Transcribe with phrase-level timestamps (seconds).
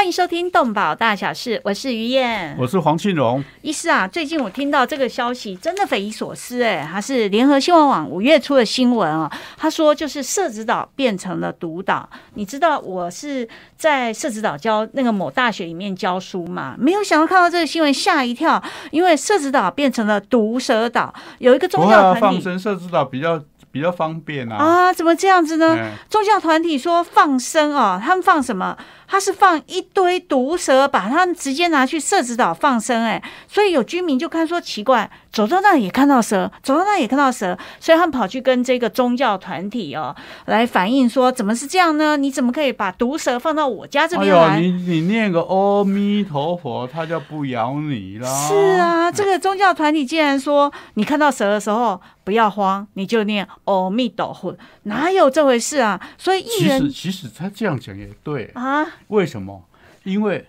[0.00, 3.44] 欢迎收听《动保大小事》，我是于燕，我是黄庆荣。
[3.60, 9.30] 医师啊，最近我听到这个消息，真的匪夷所思哎，它是联合新闻网五月初的新闻啊。
[9.58, 12.08] 他说，就是社子岛变成了毒岛。
[12.32, 13.46] 你知道我是
[13.76, 16.74] 在社子岛教那个某大学里面教书嘛？
[16.78, 23.38] 没有想到看到这个新闻吓一跳，因为社子岛变成了毒蛇岛，有一个宗教团体放生社子岛比较
[23.70, 24.56] 比较方便啊。
[24.56, 25.76] 啊，怎么这样子呢？
[26.08, 28.74] 宗教团体说放生哦，他们放什么？
[29.10, 42.16] 他是放一堆毒蛇，把它直接拿去社子岛放生，哎，所以有居民就看说奇怪，走到那也看到蛇，走到那也看到蛇，所以他们跑去跟这个宗教团体哦来反映说，怎么是这样呢？
[42.16, 44.60] 你怎么可以把毒蛇放到我家这边来？
[44.60, 48.28] 你你念个阿弥陀佛，他就不咬你了。
[48.28, 56.00] 是啊，这个宗教团体竟然说，你看到蛇的时候不要慌，你就念阿弥陀佛，哪有这回事啊？
[56.16, 58.86] 所以艺人其实其实他这样讲也对啊。
[59.08, 59.64] 为什么？
[60.04, 60.46] 因为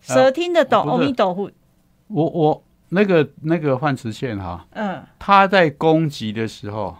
[0.00, 1.50] 蛇听得懂阿弥陀佛。
[2.08, 6.96] 我我那个那个范慈宪哈，嗯，他在攻击的时候，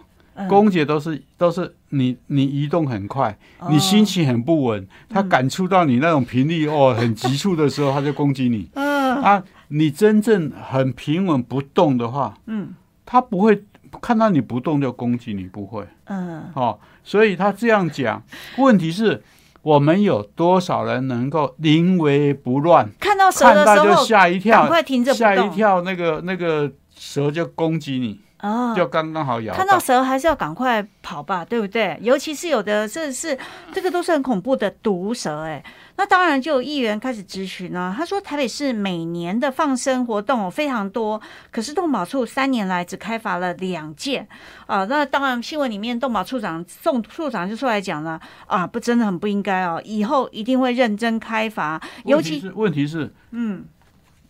[0.47, 3.37] 攻击都是都是你你移动很快，
[3.69, 8.69] 你心情很不稳，他感触到你那种频率哦 很急促的时候，他就攻击你。
[8.73, 12.73] 嗯啊，你真正很平稳不动的话，嗯，
[13.05, 13.63] 他不会
[14.01, 15.85] 看到你不动就攻击你，不会。
[16.05, 18.23] 嗯，哦，所以他这样讲，
[18.57, 19.21] 问题是。
[19.63, 22.89] 我们有多少人能够临危不乱？
[22.99, 29.53] 看到蛇的时候就吓一跳，快停着吓一跳，那个那个蛇就攻击你，哦，就刚刚好咬。
[29.53, 31.97] 看到蛇还是要赶快跑吧，对不对？
[32.01, 33.37] 尤其是有的这是
[33.71, 35.63] 这个都是很恐怖的毒蛇，哎。
[35.97, 37.93] 那当然就有议员开始咨询呢。
[37.95, 44.27] 他说，台北市每年的放生活动非常多，可是动保处三年来只开罚了两件
[44.65, 44.83] 啊。
[44.85, 51.79] 那当然新闻里面动保处长宋处长就出来讲了啊，不真的很不应该哦，以后一定会认真开罚。
[52.05, 53.65] 尤其是问题是，嗯，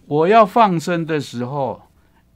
[0.07, 1.83] 我要放生的时候，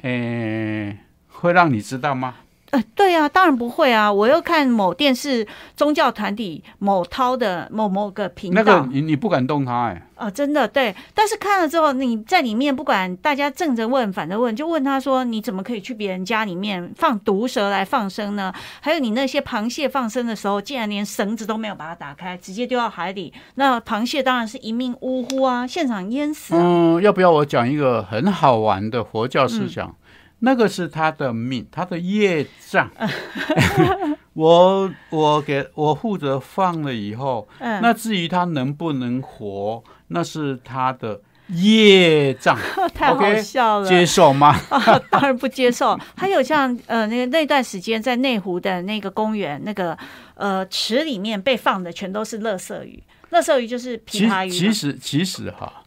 [0.03, 0.97] 诶，
[1.45, 2.35] 会让你知道吗？
[2.71, 4.11] 呃对啊，当然不会啊！
[4.11, 5.47] 我又看某电视
[5.77, 10.01] 宗教团体某涛的某某个频道，那个你你不敢动他哎。
[10.17, 18.51] 哦，真的对，但是看了之后，你在里面不管大家正着问反着问，就问他说：“你怎么可以去别人家里面放毒蛇来放生呢？
[18.81, 29.95] 还有你那些螃蟹放生的时候，竟然连绳子都没有把它打开，直接丢到海里，那螃蟹当然是一命呜呼啊，现场淹死。”嗯，要不要我讲一个很好玩的佛教思想？
[30.39, 32.89] 那个是他的命，他的业障。
[34.33, 42.57] 我我给我负责放了以后，那至于他能不能活，那是他的业障。
[42.93, 44.53] 太好笑了，接受吗？
[45.09, 45.97] 当然不接受。
[46.17, 49.97] 还有像呃那个那段时间在内湖的那个公园，那个
[50.33, 54.49] 呃池里面被放的全都是乐色鱼，乐色鱼就是琵琶鱼。
[54.49, 55.81] 其实其实哈。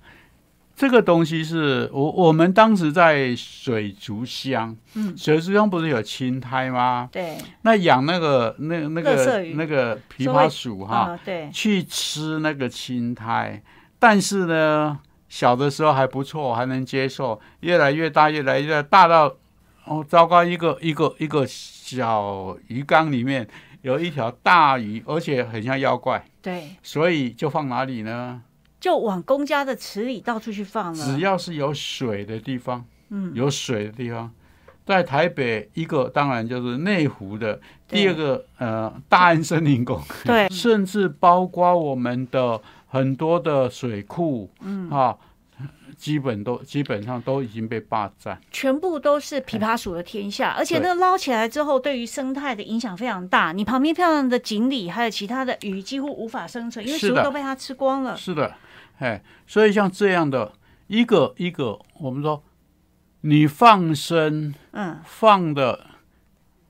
[0.78, 7.08] 这个东西是我我们当时在水族箱，嗯，水族箱不是有青苔吗？
[7.10, 13.60] 对，那养那个那那个那个琵琶鼠哈，对，去吃那个青苔，
[13.98, 14.96] 但是呢，
[15.28, 19.34] 小的时候还不错，还能接受，越来越大，越来越大到
[19.84, 23.48] 哦，糟糕，一个一个一个小鱼缸里面
[23.82, 28.42] 有一条大鱼，而且很像妖怪，对，所以就放哪里呢？
[28.80, 31.04] 就往公家的池里到处去放了。
[31.04, 34.30] 只要是有水的地方，嗯，有水的地方，
[34.86, 40.06] 在台北一个当然就是内湖的，第二个呃大安森林公园，
[40.48, 45.16] 对，甚至包括我们的很多的水库，嗯啊，
[45.96, 53.52] 基本都基本上都已经被霸占，全部都是琵琶鼠的天下，而且那个捞起来之后，对于生态的影响非常大。
[53.52, 58.16] 你旁边漂亮的锦鲤还有其他的鱼几乎无法生存，因为食物都被它吃光了。
[58.16, 58.54] 是的。
[58.98, 60.52] 哎，所以像这样的
[60.86, 62.42] 一个一个，我们说
[63.22, 65.86] 你放生，嗯，放的，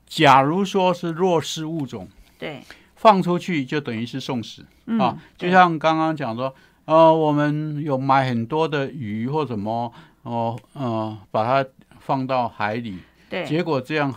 [0.05, 2.07] 假如说是弱势物种，
[2.37, 2.61] 对，
[2.95, 4.65] 放出去就等于是送死
[4.99, 5.19] 啊。
[5.37, 6.53] 就像刚刚讲说，
[6.85, 9.93] 呃，我们有买很多的鱼或什么，
[10.23, 11.69] 哦，呃，把它
[11.99, 12.97] 放到海里，
[13.29, 14.13] 对，结果这样，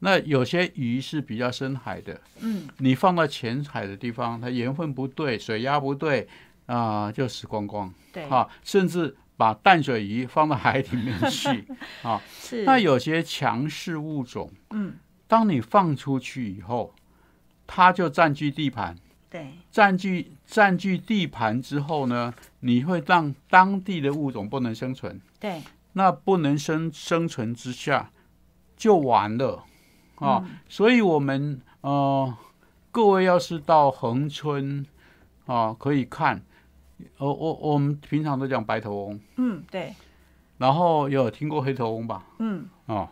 [0.00, 6.28] 那有些鱼是比较深海的，嗯，你放到浅海的地方，它盐分不对，水压不对。
[6.68, 11.66] 啊，就死光光，对，啊，甚至把淡水鱼放到海里面去，
[12.02, 12.64] 啊，是。
[12.64, 14.94] 那有些强势物种，嗯，
[15.26, 16.94] 当你放出去以后，
[17.66, 18.96] 它就占据地盘，
[19.28, 25.20] 对，占据占据地盘之后呢，你会让当地的物种不能生存。
[25.40, 25.62] 对，
[25.94, 28.10] 那不能生生存之下，
[28.76, 29.64] 就完了
[30.16, 30.44] 啊！
[30.68, 32.36] 所以，我们呃，
[32.90, 34.84] 各位要是到恒春
[35.46, 36.42] 啊，可以看，
[37.18, 39.94] 我我我们平常都讲白头翁，嗯，对。
[40.58, 42.24] 然后有听过黑头翁吧？
[42.38, 43.08] 嗯，哦，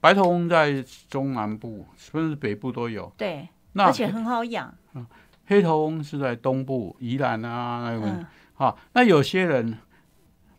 [0.00, 3.12] 白头翁在中南部，甚至北部都有。
[3.16, 4.72] 对，而且很好养。
[5.46, 8.26] 黑头翁是在东部，宜兰啊那个。
[8.54, 9.78] 好，那有些人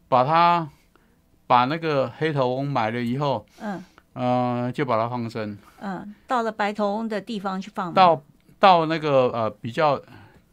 [0.10, 0.68] 把它
[1.48, 3.82] 把那个黑头翁买了以后，嗯，
[4.14, 5.58] 呃，就把它放生。
[5.80, 7.94] 嗯，到了白头翁的地方去放。
[7.94, 8.22] 到
[8.60, 10.02] 到那个呃比较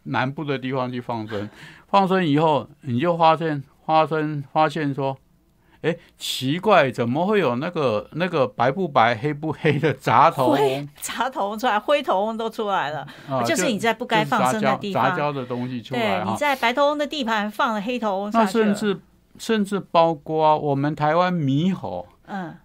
[0.05, 1.51] 南部的地方去放生，
[1.88, 5.17] 放生以后，你就发现发生发现说。
[5.81, 10.88] 哎，奇怪，怎么会有那个那个白不白、黑不黑的杂头翁？
[11.00, 13.06] 杂头出来，灰头翁都出来了，
[13.46, 16.25] 就是你在不该放生的地方，杂交的东西出来。
[16.25, 18.99] 对，你在白头翁的地盘放了黑头翁那甚至
[19.38, 22.56] 甚至包括我们台湾猕猴，嗯，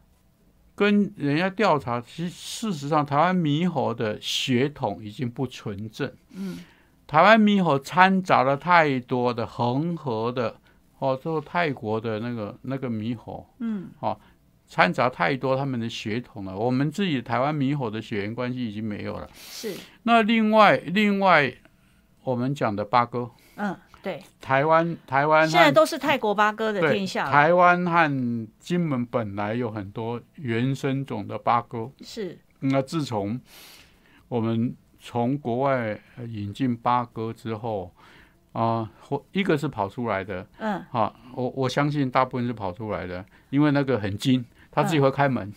[0.73, 6.11] 跟人家调查，其实事实上台湾猕猴的血统已经不纯正。
[6.31, 6.57] 嗯，
[7.07, 10.57] 台湾猕猴掺杂了太多的恒河的。
[10.99, 14.17] 哦，做泰国的那个那个猕猴，嗯，哦，
[14.69, 16.57] 掺杂太多他们的血统了。
[16.57, 19.29] 我们自己台湾猕猴的血缘关系已经没有了。
[19.33, 19.75] 是。
[20.03, 21.53] 那另外另外，
[22.23, 27.29] 我们讲的八哥，嗯，对，台湾台湾现在都是泰国八哥的天下。
[27.29, 32.39] 台湾和金门本来有很多原生种的八哥，是。
[32.61, 33.37] 那自从
[34.29, 34.73] 我们
[35.03, 37.91] 从国外引进八哥之后。
[38.53, 45.51] 啊，或一个是跑出来的，嗯，好，我我相信大部分是跑出来的，因为那个很精，他自己会开门，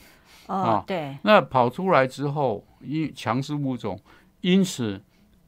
[0.46, 4.00] 啊，对，那跑出来之后，因强势物种，
[4.40, 4.98] 因此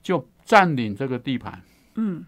[0.03, 1.59] 就占领这个地盘，
[1.95, 2.23] 嗯，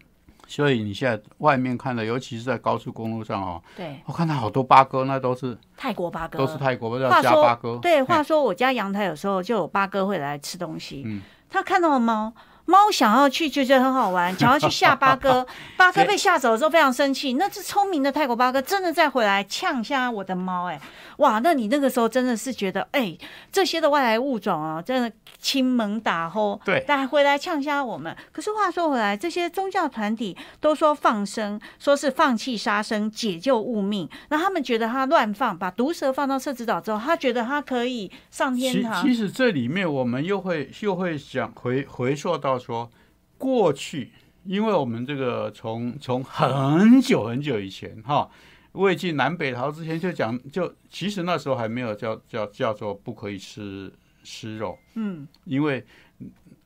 [0.47, 11.21] 所以你现在外面看的，尤其是在高速公路上哦，对，我看到好多八哥，那都是泰国八哥，都是泰国叫加八哥，对，话说我家阳台有时候就有八哥会来吃东西，嗯，
[11.51, 12.33] 他看到了猫。
[12.65, 15.45] 猫想要去，就觉得很好玩， 想要去吓八哥。
[15.75, 20.79] 八哥被吓走了之后非常生气，那只聪明的泰国八哥真的再回来呛一下我的猫，哎，
[21.21, 21.39] 哇！
[21.39, 23.17] 那你那个时候真的是觉得，哎，
[23.51, 28.15] 这些的外来物种啊，真的亲门打吼，对，但回来呛虾我们。
[28.31, 34.07] 可是话说回来，这些宗教团体都说放生，说是放弃杀生，解救物命。
[34.29, 39.03] 那他们觉得他乱放，把毒蛇放到社子岛之后，他觉得他可以上天堂。
[39.05, 42.61] 其实这里面我们又会又会想回回溯到。
[42.61, 42.91] 说
[43.39, 44.11] 过去，
[44.45, 48.29] 因为我们这个从从很久很久以前哈，
[48.73, 53.91] 魏晋南北朝之前就讲，就其实那时候还没有叫叫叫做不可以吃
[54.23, 55.85] 吃肉，嗯，因为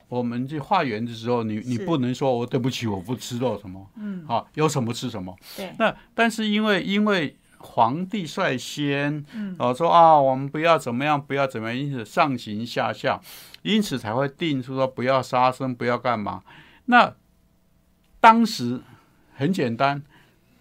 [0.08, 13.22] 我们去化缘的时候，你你不能说我对不起我不吃肉什么，嗯，好有什么吃什么，对，那但是因为因为皇帝率先，嗯，哦说啊我们不要怎么样不要怎么样，因此上行下效。
[13.64, 16.44] 因此才会定出说不要杀生，不要干嘛。
[16.86, 17.12] 那
[18.20, 18.80] 当时
[19.34, 20.04] 很简单，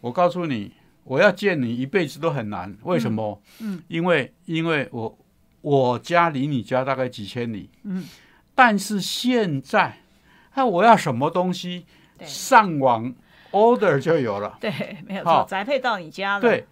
[0.01, 0.73] 我告诉你，
[1.05, 2.77] 我要见你一辈子都很难。
[2.83, 3.41] 为什么？
[3.61, 5.19] 嗯，因为因为我
[5.61, 7.71] 我家离你家大概几千里。
[7.85, 8.05] 嗯，
[8.55, 10.01] 但是现在，
[10.55, 11.87] 那我要什么东西，
[12.21, 13.15] 上网
[13.53, 14.59] order 就有了。
[14.61, 16.41] 对，没有错，宅配到你家了。
[16.41, 16.67] 对，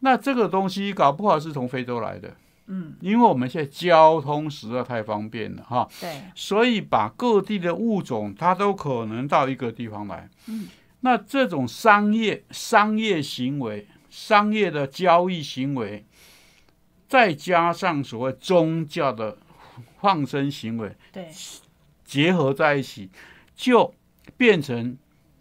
[0.00, 2.34] 那这个东西搞不好是从非洲来的。
[2.66, 10.30] 嗯，因为我们现在交通实在太方便了哈，对，所以把各地的物种它都可能到一个地方来。
[10.46, 10.68] 嗯，
[11.02, 16.04] 那这种商业商业行为、商业的交易行为，
[17.06, 19.36] 再加上所谓宗教的
[20.00, 21.28] 放生行为，对，
[22.04, 23.10] 结合在一起，
[23.54, 23.94] 就
[24.36, 24.96] 变成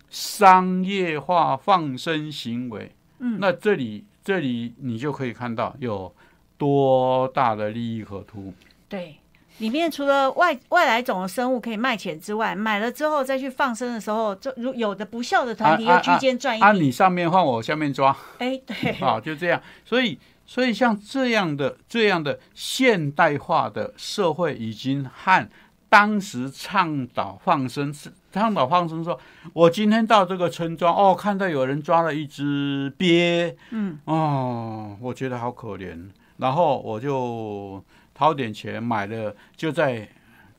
[0.10, 2.92] 商业化放生行为。
[3.20, 6.14] 嗯，那这里这里你就可以看到有。
[6.58, 8.54] 多大的利益可图？
[8.88, 9.16] 对，
[9.62, 16.66] 里面除了外外来种的生物可以卖钱之外，买了之后再去放生的时候，就如有的不孝的团体又居间赚一笔。
[16.66, 18.16] 啊，你上面换我下面抓。
[18.40, 19.62] 哎，对， 好，就这样。
[19.86, 25.48] 所以，所以像这样的这样的现代化的社会，已经和
[25.88, 29.20] 当时倡导放生是倡导放生说，
[29.54, 36.10] 我今天到这个村庄，哦，看到有人抓了一只鳖，嗯，哦，我觉得好可怜。
[36.38, 37.84] 然后我就
[38.22, 40.08] 掏点钱买了，就在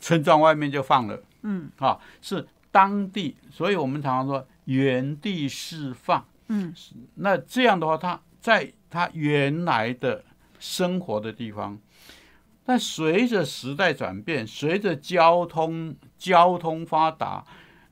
[0.01, 1.23] 村庄外面就放了。
[1.43, 6.27] 嗯，啊，是当地，所以我们常常说原地释放。
[6.49, 6.75] 嗯，
[7.15, 10.25] 那这样的话，他在他原来的
[10.59, 11.79] 生活的地方，
[12.65, 17.45] 但随着时代转变，随着交通交通发达，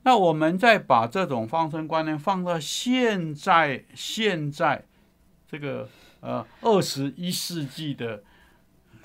[0.03, 4.83] 那我们再把这种放生观念放到现在，现在
[5.49, 5.87] 这个
[6.19, 8.21] 呃二十一世纪的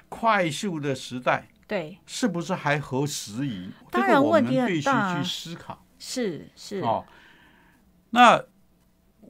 [0.08, 3.70] 快速的时代，对，是不是还合时宜？
[3.90, 5.84] 当然问题很大，必须去思考。
[5.98, 7.04] 是是哦，
[8.10, 8.44] 那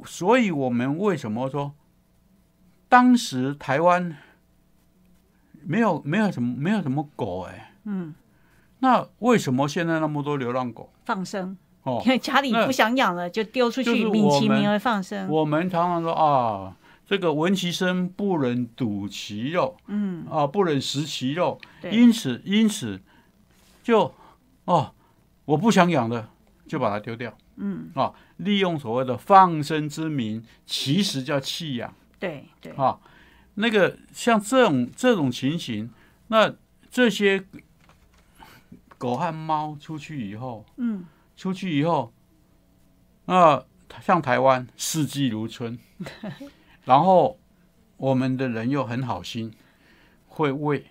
[0.05, 1.73] 所以我们为什么说
[2.89, 4.17] 当时台湾
[5.63, 7.73] 没有没有什么没有什么狗哎？
[7.85, 8.15] 嗯。
[8.79, 11.57] 那为什么现在那么多流浪狗放生？
[11.83, 15.27] 哦，因为家里不想养了，就丢出去，名其名而放生。
[15.29, 16.77] 我们常常说啊，
[17.07, 21.59] 这个闻其声不忍睹其肉，嗯，啊，不忍食其肉，
[21.91, 23.01] 因此因此
[23.83, 24.13] 就
[24.65, 24.93] 哦，
[25.45, 26.29] 我不想养的，
[26.67, 32.99] 就把它丢掉，嗯，啊，利用所谓的放生之名，其实叫弃养，对对，啊，
[33.55, 35.91] 那个像这种这种情形，
[36.27, 36.55] 那
[36.91, 37.45] 这些。
[38.99, 41.05] 狗和猫出去以后，嗯，
[41.37, 42.15] 出去以后，
[43.27, 43.63] 那
[44.01, 45.79] 像台湾四季如春，
[46.87, 47.39] 然后
[47.99, 49.53] 我们的人又很好心，
[50.29, 50.87] 会喂，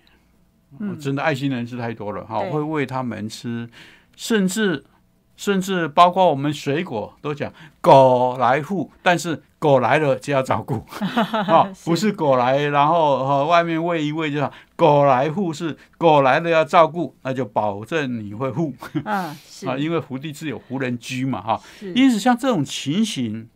[1.00, 3.68] 真的爱心人士太多了哈，会喂他们吃，
[4.14, 4.84] 甚至。
[5.38, 10.82] 甚至包括我们水果都讲狗来护，但是狗来了就要照顾
[11.46, 18.72] 啊，不是狗来然后和外面喂一喂就好，狗来护是狗来了要照顾，那就保证你会护。
[19.04, 19.36] 啊，
[19.66, 21.60] 啊，因为福地自有福人居嘛哈，
[21.94, 23.46] 因此像这种情形，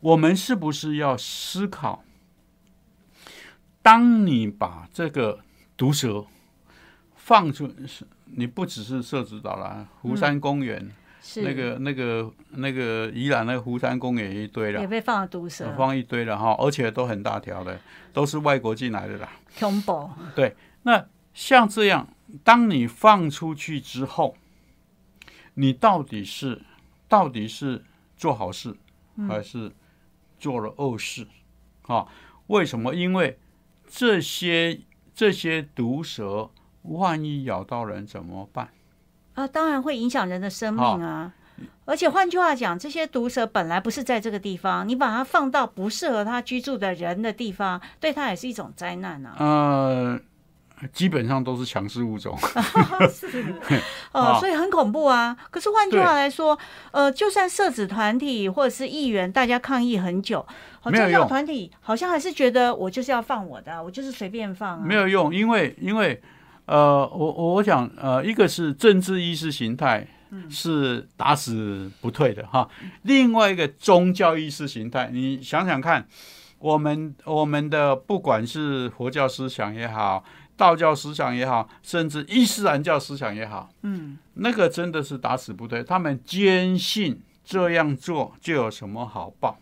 [0.00, 2.04] 我们是不是要思考，
[3.82, 5.40] 当你把这个
[5.76, 6.26] 毒蛇
[7.14, 8.06] 放出是？
[8.30, 10.90] 你不只是设置岛了，湖山公园，
[11.36, 17.80] 那个、那个、那个宜兰那个湖山公园一堆了，也被放了毒蛇，放一堆了哈，而且都很大条的，
[18.12, 19.30] 都是外国进来的啦。
[19.58, 20.10] 恐怖。
[20.36, 22.06] 对，那像这样，
[22.44, 24.36] 当你放出去之后，
[25.54, 26.60] 你到底是
[27.08, 27.82] 到底是
[28.14, 28.76] 做好事，
[29.26, 29.72] 还是
[30.38, 31.26] 做了恶事？
[31.86, 32.06] 啊？
[32.48, 32.94] 为什么？
[32.94, 33.38] 因为
[33.88, 34.80] 这些
[35.14, 36.50] 这些毒蛇。
[36.82, 38.70] 万一咬到人怎么办？
[39.34, 41.34] 啊，当然会影响人的生命啊！
[41.84, 49.36] 而且换句话讲，这些毒蛇本来不是在这个地方，你把它放到不适合它居住的人的地方，对它也是一种灾难啊。
[49.38, 50.20] 呃，
[50.92, 52.36] 基本上都是强势物种，
[53.12, 53.44] 是
[54.12, 55.36] 哦， 所以很恐怖啊。
[55.50, 56.58] 可是换句话来说，
[56.90, 60.46] 呃，就算社子团体或者是议员，大家抗议很久，
[60.82, 66.20] 宗教团体好像还是觉得我就是要放我的，我就是随便放，没有用，因为因为。
[66.70, 70.06] 呃，我我我想，呃，一个是政治意识形态
[70.50, 72.68] 是打死不退的哈，
[73.04, 76.06] 另外一个宗教意识形态，你想想看，
[76.58, 80.22] 我们我们的不管是佛教思想也好，
[80.58, 89.58] 道教思想也好，甚至伊斯兰教思想也好，嗯，那个真的是打死不对，他们坚信这样做就有什么好报，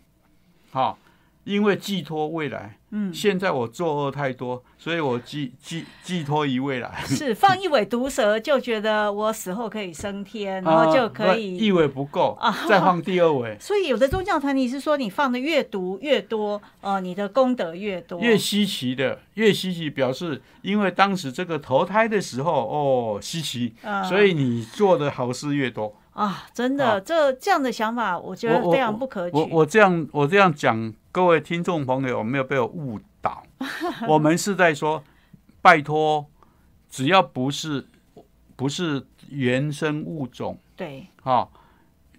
[0.73, 0.99] 好。
[1.45, 7.03] 因为寄托未来，嗯，现在我作恶太多，所以我寄寄寄托于未来。
[7.07, 13.57] 是放一尾毒蛇，就觉得我死后可以升天， 然后就可以一尾不够啊，再放第二尾。
[13.61, 18.21] 所以有的宗教团体是说，你放的越毒越多，呃，你的功德越多。
[18.21, 23.75] 越稀奇的，越稀奇，表示因为当时这个投胎的时候哦稀奇，
[24.09, 25.93] 所以你做的好事越多。
[26.13, 29.37] 啊，真的，这这样的想法，我觉得非常不可取。
[29.37, 33.43] 我我这样我这样讲，各位听众朋友没有被我误导。
[34.07, 35.03] 我们是在说，
[35.63, 36.27] 拜托，
[36.91, 37.87] 只要不是
[38.55, 41.51] 不是原生物种，对，好，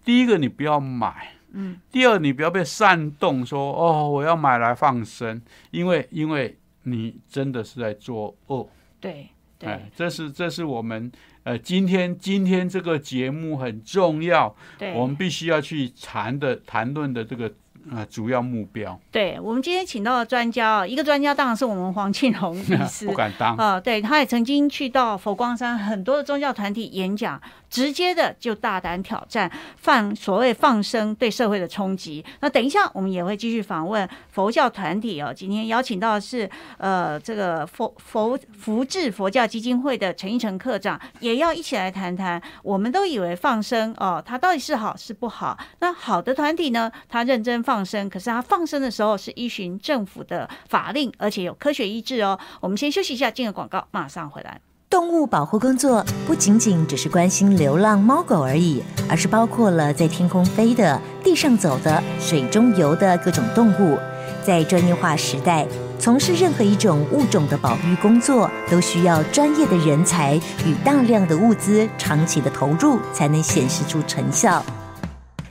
[0.04, 5.40] 第一个你不要买，嗯，第二你不要被煽动说哦，我要买来放生，
[5.70, 8.68] 因为因为你真的是在作恶，
[9.00, 11.12] 对对，这是这是我们。
[11.44, 14.54] 呃，今天今天这个节目很重要，
[14.94, 17.50] 我们必须要去谈的谈论的这个
[17.92, 19.00] 呃主要目标。
[19.12, 22.56] 对，我们今天请到的专家，一个专家当然是我们黄庆荣
[23.06, 27.42] 不敢当啊，对，他也曾经去到佛光山很多的宗教团体演讲。
[27.70, 32.24] 直接的就大胆挑战放所谓放生对社会的冲击。
[32.40, 35.34] 那等一下我们也会继续访问佛教团体哦。
[35.36, 42.42] 今天邀请到的是呃这个佛佛福智佛教基金会的陈一成科长，也要一起来谈谈。
[42.64, 45.58] 我们都以为放生哦，它到底是好是不好？
[45.80, 52.40] 那好的团体呢，他认真放放生，可是他放生的时候是依循政府的法令，而且有科学医治哦。
[52.60, 54.60] 我们先休息一下，进个广告，马上回来。
[54.90, 64.00] 动物保护工作不仅仅只是关心流浪猫狗而已，而是包括了在天空飞的、地上走的、水中游的各种动物。
[64.44, 65.68] 在专业化时代。
[66.00, 74.64] 从事任何一种物种的保育工作，都需要专业的人才与大量的物资，长期的投入才能显示出成效。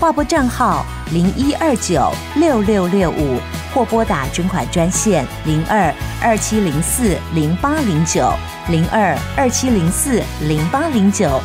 [0.00, 3.38] 划拨账号零一二九六六六五，
[3.72, 8.28] 或拨打捐款专线零二二七零四零八零九
[8.70, 11.40] 零二二七零四零八零九。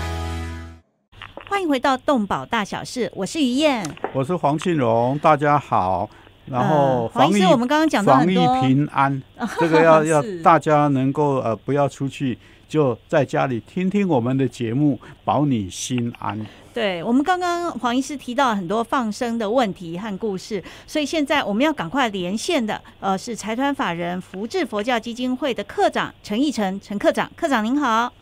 [1.48, 6.10] 欢迎回到动保大小事，我是于燕，我是黄庆荣，大家好。
[6.46, 9.22] 然后防疫，我们刚刚讲到防疫平安，
[9.60, 12.36] 这个要要大家能够呃不要出去，
[12.68, 16.44] 就在家里听听我们的节目，保你心安。
[16.79, 28.13] 对我们刚刚黄医师提到很多放生的问题和故事，所以现在我们要赶快连线的，呃，是财团法人福智佛教基金会的科长陈义成陈科长，科长您好。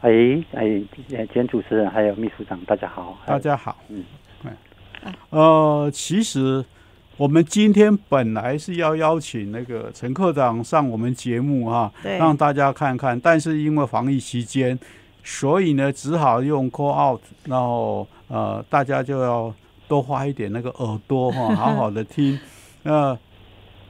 [0.00, 0.10] 哎
[0.54, 4.02] 哎，兼主持人还有秘书长，大家好，大家好，嗯，
[5.28, 6.64] 呃，其实
[7.18, 14.78] 我们今天本来是要邀请那个陈科长上我们节目哈，让大家看看，但是因为防疫期间，
[15.30, 19.54] 所以呢，只好用 call out，然后呃，大家就要
[19.86, 22.40] 多花一点那个耳朵哈， 好好的听。
[22.82, 23.14] 那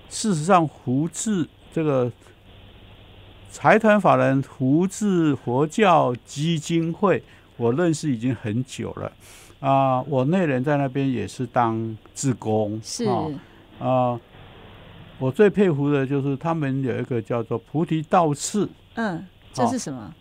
[0.08, 2.10] 事实上，胡志这个。
[3.50, 7.22] 财团法人胡志佛教基金会，
[7.56, 9.10] 我认识已经很久了
[9.58, 10.02] 啊。
[10.02, 13.06] 我那人在那边也是当志工，是
[13.80, 14.20] 啊。
[15.18, 20.14] 我最佩服的就是他们有一个叫做菩提道次，嗯，这是什么？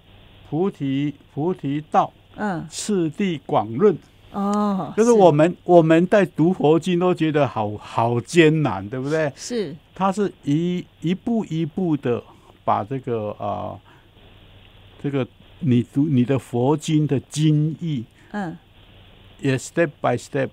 [0.49, 3.97] 菩提菩提道，嗯，次第广论，
[4.31, 9.31] 哦，就是我们我们在读佛经都觉得好好艰难，对不对？
[9.35, 12.23] 是，他是一一步一步的。
[12.67, 13.79] 把这个啊，
[15.01, 15.25] 这个
[15.59, 18.57] 你读你的佛经的经义，嗯，
[19.39, 20.49] 也 step by step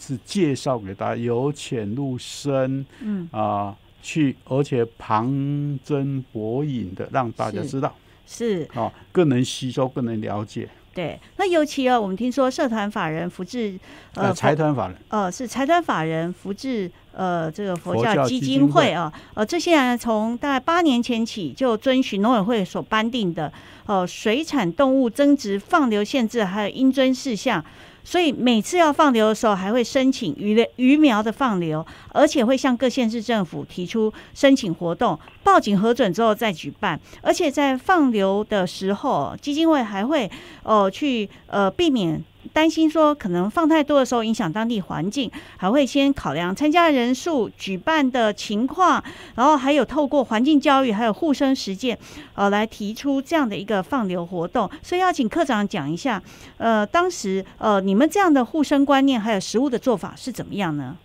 [0.00, 3.28] 是介绍给大家，由浅入深，嗯。
[3.30, 7.94] 啊，去而且旁征博引的，让大家知道
[8.26, 10.68] 是哦，更能吸收，更能了解。
[10.92, 13.78] 对，那尤其哦，我们听说社团法人福智，
[14.14, 23.52] 呃，财团法人，呃，是财团法人福智，呃，这个佛教基金会啊，呃，这些人从大概八年前起就遵循农委会所颁定的，
[23.84, 27.62] 呃，水产动物增值放流限制还有应遵事项。
[28.08, 36.98] 所以每次要放流的时候，还会申请鱼的鱼苗的放流，而且会向各县市政府提出申请活动，报警核准之后再举办。
[37.20, 40.30] 而且在放流的时候，基金会还会
[40.62, 42.24] 呃去呃避免。
[42.52, 49.02] 担心说可能放太多的时候影响当地环境，还会先考量参加人数、举办的情况，
[49.34, 51.98] 然后还有透过环境教育还有护生实践，
[52.34, 54.70] 呃，来提出这样的一个放流活动。
[54.82, 56.22] 所以要请科长讲一下，
[56.58, 60.96] 呃，当时呃你们这样的护生观念还有食物的做法是怎么样呢？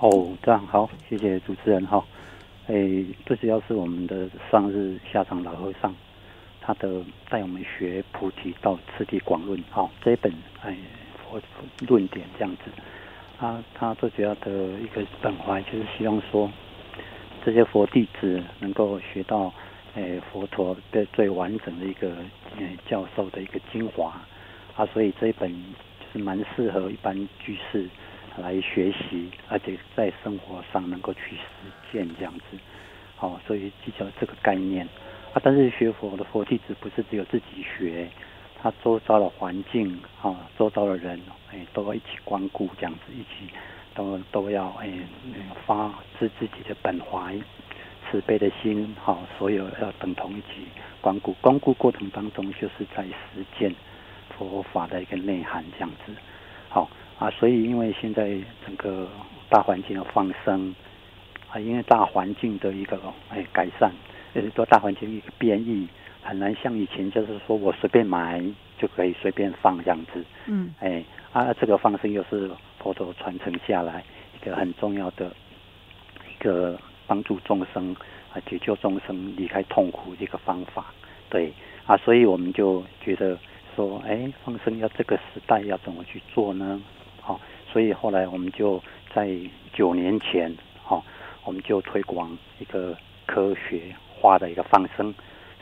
[0.00, 2.04] 哦，这样好，谢谢主持人哈。
[2.66, 5.94] 诶，最主要是我们的上日下场老和尚。
[6.66, 10.32] 他的带我们学菩提道次第广论，好这一本
[10.64, 10.76] 哎
[11.22, 11.40] 佛
[11.86, 12.62] 论点这样子，
[13.38, 14.50] 啊他最主要的
[14.80, 16.50] 一个本怀就是希望说，
[17.44, 19.54] 这些佛弟子能够学到
[19.94, 22.16] 哎佛陀的最完整的一个
[22.58, 24.20] 哎教授的一个精华。
[24.74, 25.48] 啊，所以这一本
[26.00, 27.88] 就是蛮适合一般居士
[28.38, 32.58] 来学习，而且在生活上能够去实践这样子，
[33.14, 34.86] 好，所以记较这个概念。
[35.36, 38.08] 啊，但是学佛的佛弟子不是只有自己学，
[38.58, 41.20] 他周遭的环境啊，周遭的人，
[41.52, 43.52] 哎，都要一起关顾，这样子一起
[43.94, 44.88] 都都要哎
[45.66, 47.38] 发自自己的本怀
[48.10, 50.66] 慈悲的心，好，所有要等同一起
[51.02, 51.34] 关顾。
[51.42, 53.74] 关顾过程当中，就是在实践
[54.38, 56.14] 佛法的一个内涵，这样子。
[56.70, 59.06] 好啊，所以因为现在整个
[59.50, 60.74] 大环境的放生
[61.50, 63.92] 啊，因为大环境的一个哎改善。
[64.36, 65.88] 就是说，大环境一个变异，
[66.22, 68.42] 很难像以前，就是说我随便买
[68.76, 70.22] 就可以随便放这样子。
[70.44, 74.04] 嗯，哎，啊，这个方式又是佛陀传承下来
[74.38, 75.34] 一个很重要的
[76.30, 77.96] 一个帮助众生
[78.30, 80.92] 啊，解救众生离开痛苦的一个方法。
[81.30, 81.50] 对，
[81.86, 83.38] 啊，所以我们就觉得
[83.74, 86.78] 说，哎，放生要这个时代要怎么去做呢？
[87.22, 87.40] 好，
[87.72, 88.82] 所以后来我们就
[89.14, 89.34] 在
[89.72, 91.02] 九年前，好，
[91.42, 92.94] 我们就推广一个
[93.24, 93.96] 科学。
[94.20, 95.14] 化的一个放生，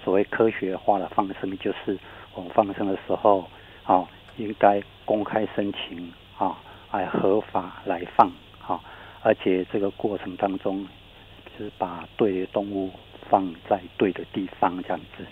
[0.03, 1.99] 所谓科学化的放生，就是
[2.35, 3.45] 我们放生的时候，
[3.85, 6.59] 啊，应该公开申请啊，
[6.93, 8.31] 来合法来放
[8.67, 8.81] 啊，
[9.23, 10.87] 而且这个过程当中，
[11.59, 12.91] 就是把对的动物
[13.29, 15.25] 放在对的地方，这样子。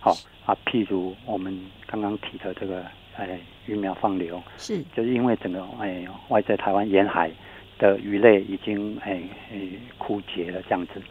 [0.00, 0.12] 好
[0.46, 2.84] 啊，譬如我们刚刚提的这个，
[3.16, 7.30] 哎，鱼苗放流，是，就是因为整个哎外在台湾沿海
[7.78, 9.20] 的鱼类已经哎
[9.52, 9.58] 哎
[9.98, 11.02] 枯竭了这样子，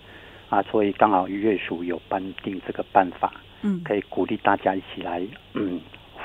[0.50, 5.22] 啊，所以刚好渔业署有颁定这个办法，嗯，可以鼓励大家一起来，
[5.54, 5.80] 嗯，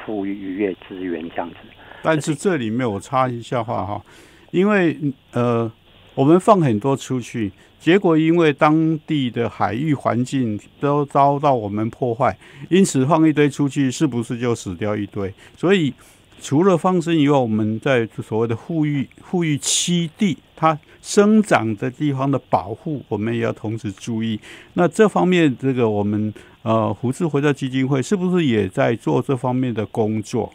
[0.05, 1.57] 富裕渔业资源这样子。
[2.03, 4.03] 但是这里面我插一下话哈，
[4.51, 4.97] 因为
[5.33, 5.71] 呃。
[6.15, 12.37] 我们放很多出去，结果因为当地的海域环境都遭到我们破坏，
[12.69, 15.33] 因此放一堆出去，是不是就死掉一堆？
[15.57, 15.95] 所以
[16.39, 24.39] 除了放生以外，我们在所谓的富裕富裕栖地，它生长的地方的保护，我们也要同时注意。
[24.75, 30.53] 那这方面，这个我们呃胡志回到基金会是不是也在做这方面的工作？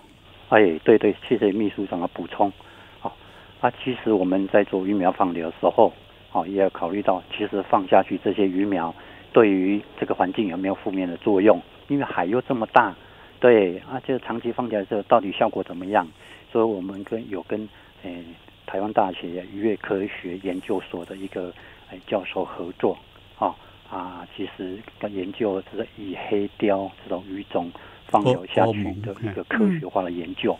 [0.48, 2.50] 哎，对对，谢谢秘书长的补充。
[3.02, 3.13] 好
[3.60, 5.91] 啊，其实我们在做鱼苗放流的时候，
[6.32, 8.96] 哦，也要考虑到，其实放下去这些鱼苗，
[9.34, 11.62] 对于这个环境有没有负面的作用？
[11.89, 12.96] 因为海又这么大，
[13.41, 16.08] 对，啊，就长期放下来之后，到底效果怎么样？
[16.50, 17.67] 所以我们跟有跟
[18.04, 18.24] 诶
[18.68, 21.52] 台湾大学渔业科学研究所的一个
[21.90, 22.96] 诶教授合作，
[23.40, 23.56] 啊，
[23.90, 27.72] 啊，其实跟研究是以黑鲷这种鱼种
[28.08, 30.56] 放流下去的一个科学化的研究。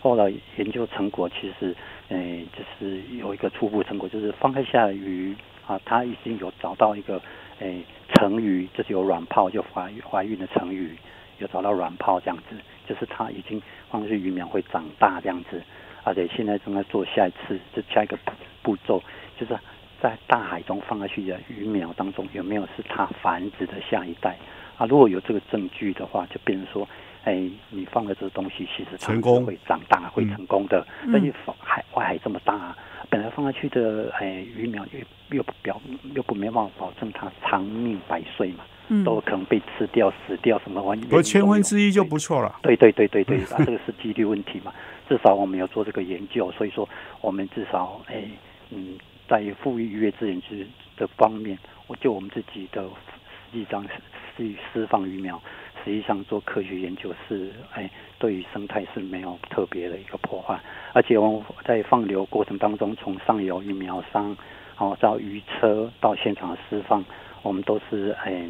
[0.00, 1.76] 后来研究成果其实，
[2.08, 7.20] 诶，就是有一个初步成果，就是放开下鱼啊，它已经有找到一个
[7.58, 10.96] 诶成鱼，就是有卵泡就怀怀孕的成鱼，
[11.36, 12.56] 有找到卵泡这样子，
[12.88, 15.62] 就是它已经放下去鱼苗会长大这样子，
[16.04, 18.18] 而且现在正在做下一次，就下一个
[18.62, 19.02] 步骤，
[19.38, 19.58] 就是
[20.00, 24.36] 在大海中放下去的鱼苗当中有没有是它繁殖的下一代
[24.78, 24.86] 啊？
[24.86, 26.88] 如果有这个证据的话，就变成说。
[27.24, 30.86] 哎，你放的这个东西，其实它是会长大、会成功的。
[31.12, 32.74] 而且海外海这么大，
[33.10, 35.78] 本来放下去的哎鱼苗又又不表
[36.14, 38.64] 又不没办法保证它长命百岁嘛，
[39.04, 41.02] 都可能被吃掉、死掉什么玩意。
[41.06, 42.54] 不千分之一就不错了。
[42.62, 44.72] 对对对对对，啊， 这个是几率问题嘛。
[45.08, 46.88] 至少我们有做这个研究，所以说
[47.20, 48.24] 我们至少哎
[48.70, 48.96] 嗯，
[49.28, 53.84] 在富裕渔业资源之的方面，我就我们自己的实际上
[54.36, 55.40] 是释放鱼苗。
[55.82, 60.60] 实际上做科学研究是，哎，对于生态是没有特别的一个破坏，
[60.92, 64.36] 而且我们在放流过程当中，从上游鱼苗商，
[64.76, 67.02] 哦，到鱼车到现场释放，
[67.42, 68.44] 我们都是哎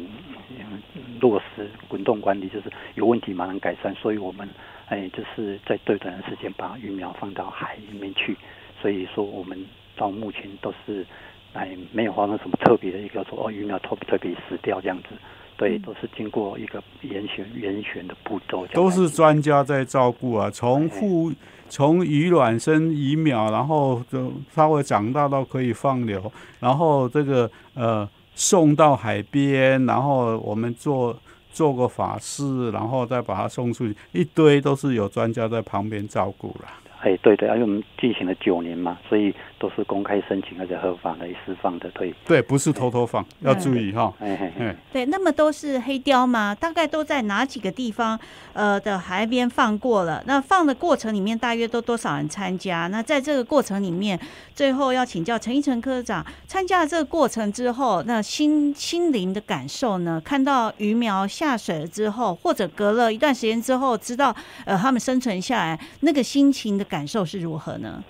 [1.19, 4.47] 落实滚动管理，就是有问题马上改善，所以我们
[4.87, 8.35] 哎就是在最短的时间把鱼苗放到海里面去，
[8.81, 11.05] 所以说我们到目前都是
[11.53, 15.09] 哎没有发生什么特别的一个说哦鱼苗特别特别死掉这样子。
[15.57, 20.49] 对，都是经过一个严选严选的步骤，都是专家在照顾啊。
[20.49, 21.31] 从孵
[21.69, 31.17] 从鱼卵生鱼苗，然后就稍微长大到可以放流，然后这个呃送到海边，然后我们做
[31.51, 36.67] 做个法事，然后再把它送出去，一堆都是有专家在旁边照顾了。
[37.01, 42.13] 哎，对对，因为我们进行了九年嘛，所以都是公开申请而且合法来释放的，对。
[42.25, 44.13] 对，不是偷偷放，要注意哈。
[44.19, 44.75] 哎哎哎。
[44.91, 46.53] 对，那么都是黑雕吗？
[46.53, 48.19] 大概都在哪几个地方
[48.51, 50.21] 呃的海边放过了？
[50.27, 52.87] 那放的过程里面大约都多少人参加？
[52.87, 54.19] 那在这个过程里面，
[54.53, 60.21] 最后要请教陈一成科长，参加了这个过程之后，那心心灵的感受呢？
[60.23, 66.85] 看到鱼苗下水了之后，或者隔了一段时间之后，知道呃他们生存下来，那个心情的。
[66.91, 68.03] 感受是如何呢？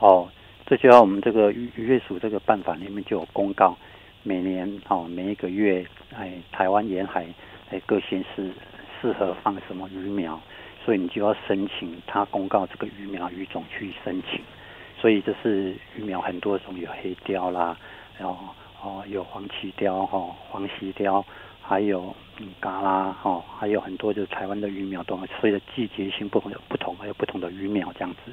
[0.00, 0.26] 哦，
[0.66, 3.76] 这就要我们这个渔渔业署这个办法里面就有公告，
[4.24, 7.24] 每年哦每一个月，哎，台湾沿海
[7.70, 8.50] 哎各县市
[9.00, 10.40] 适合放什么鱼苗，
[10.84, 14.40] 所以你就要申请，他公告这个鱼苗鱼种去申请。
[15.00, 17.76] 所以这是鱼苗很多种，有黑鲷啦，
[18.18, 18.36] 然后
[18.82, 21.24] 哦有黄鳍鲷哈，黄鳍鲷，
[21.62, 22.12] 还有
[22.58, 28.32] 嘎啦哈，还有很多就是台湾的鱼苗都随着季节性不同的不同，还有不同的鱼苗这样子。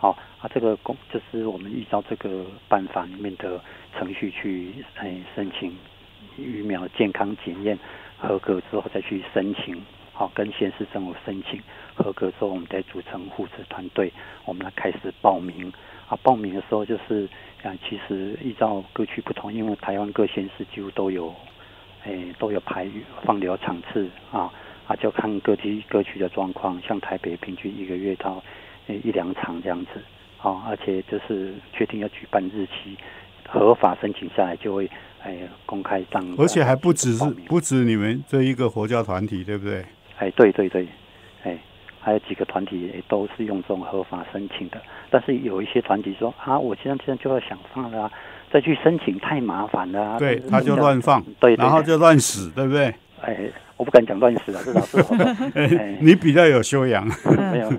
[0.00, 3.60] 好啊，这个公就是我们依照这个办法里面的
[3.94, 5.76] 程序去哎申请
[6.38, 7.78] 疫苗健康检验
[8.18, 9.78] 合格之后再去申请，
[10.14, 11.60] 好跟县市政府申请
[11.94, 14.10] 合格之后，我们再组成护持团队，
[14.46, 15.70] 我们来开始报名。
[16.08, 17.28] 啊，报名的时候就是
[17.62, 21.34] 啊，其实依照各区不同，因为台湾各县市几乎都有。
[22.04, 22.88] 诶，都有排
[23.24, 24.50] 放流场次啊
[24.86, 26.80] 啊，就看各地各区的状况。
[26.80, 28.42] 像台北平均一个月到
[28.88, 30.00] 一两场这样子
[30.42, 32.96] 哦，而且就是确定要举办日期，
[33.48, 34.90] 合法申请下来就会
[35.22, 39.84] 哎公开上，而且还不只是不止你们这一个佛教团体，对不对？
[40.18, 40.86] 哎，对对对，
[41.44, 41.58] 哎，
[42.00, 48.10] 还有几个团体也都是用这种合法申请的，但是有一些团体说啊，我现在现在就要想放了，
[48.50, 52.94] 再去申请太麻烦了，对，他就乱放，对，然后就乱死，对不对？
[53.20, 53.38] 哎，
[53.76, 57.06] 我不敢讲乱死啊，至少是 你比较有修养，
[57.52, 57.70] 没有。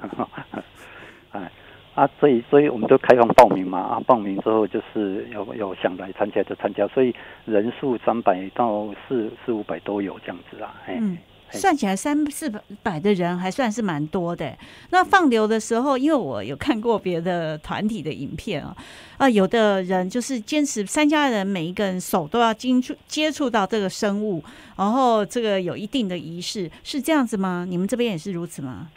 [2.02, 3.78] 啊，所以，所以我们都开放报名嘛。
[3.78, 7.14] 啊，报名之后就是有有想来参加就参加，所以
[7.46, 10.74] 人数三百到四四五百都有这样子啊。
[10.88, 11.16] 嗯，
[11.52, 14.58] 算起来三四百的人还算是蛮多的。
[14.90, 18.76] 那放流的时候，因为我有看过别的团体的影片啊，
[19.18, 24.44] 啊，有的人就是坚持三家人每一个人手都要接触接触到这个生物，
[24.76, 27.64] 然后这个有一定的仪式，是这样子吗？
[27.70, 28.90] 你们这边也是如此吗？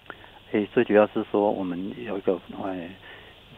[0.54, 2.88] 诶，最主要是说，我们有一个哎，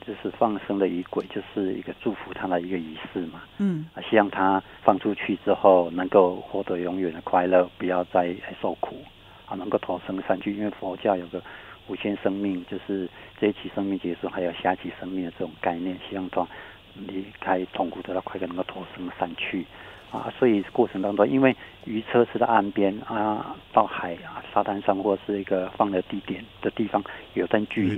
[0.07, 3.43] 就是放生的仪轨，就是一个祝福他的一个仪式嘛。
[3.59, 8.97] 嗯，啊希望他放出去之后，能够获得永远的快乐，不要再受苦，
[9.45, 10.57] 啊，能够投生上去。
[10.57, 11.43] 因为佛教有个
[11.87, 13.07] 无限生命，就是
[13.39, 16.49] 这一期生命结束，还有下期生命的这种概念，希望他
[16.95, 19.67] 离开痛苦，得到快乐，能够投生上去。
[20.11, 27.03] 啊，所以过程当中，因为鱼车是在岸边啊，到海啊沙滩上或是一个放的地点的地方
[27.35, 27.97] 有段距离，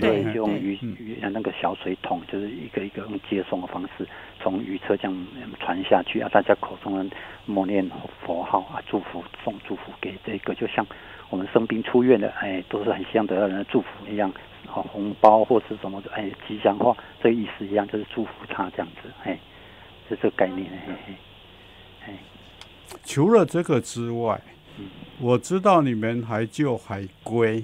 [0.00, 4.06] 对，就用鱼鱼那个小水桶，就是一个一个用接送的方式，
[4.40, 5.26] 从鱼车这样
[5.60, 7.88] 传下去啊，大家口中的默念
[8.24, 10.84] 佛号啊，祝福送祝福给这个，就像
[11.28, 14.32] 我们生病出院的，哎，都是很希望得到人的祝福一样，
[14.66, 19.38] 好红包或是什么的，哎，吉祥话这个意思一样，就是祝福他这样子，哎，
[20.08, 21.14] 是这个概念，嘿嘿。
[23.04, 24.40] 除了这个之外，
[25.20, 27.62] 我知道你们还救海龟，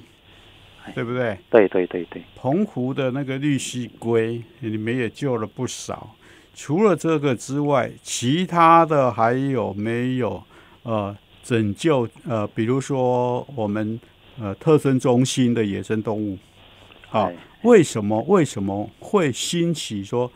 [0.94, 1.38] 对不对？
[1.50, 2.22] 对对对对。
[2.34, 6.14] 澎湖的那个绿蜥龟，你们也救了不少。
[6.54, 10.42] 除了这个之外，其他的还有没有？
[10.82, 13.98] 呃，拯救呃，比如说我们
[14.38, 16.38] 呃特生中心的野生动物，
[17.10, 17.30] 啊，
[17.62, 20.30] 为什么为什么会兴起说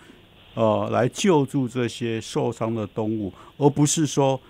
[0.55, 4.41] 呃来救助这些受伤的动物，而不是说？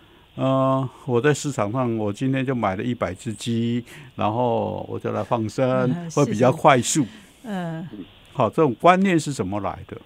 [0.42, 3.84] 嗯，我在市场上，我今天就买了一百只鸡，
[4.16, 7.04] 然后我就来放生，会比较快速。
[7.44, 7.86] 嗯，
[8.32, 10.00] 好，这种观念是怎么来的？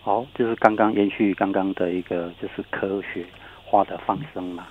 [0.00, 3.26] 好，就是刚刚延续刚刚的一个，就是科学
[3.64, 4.68] 化的放生嘛，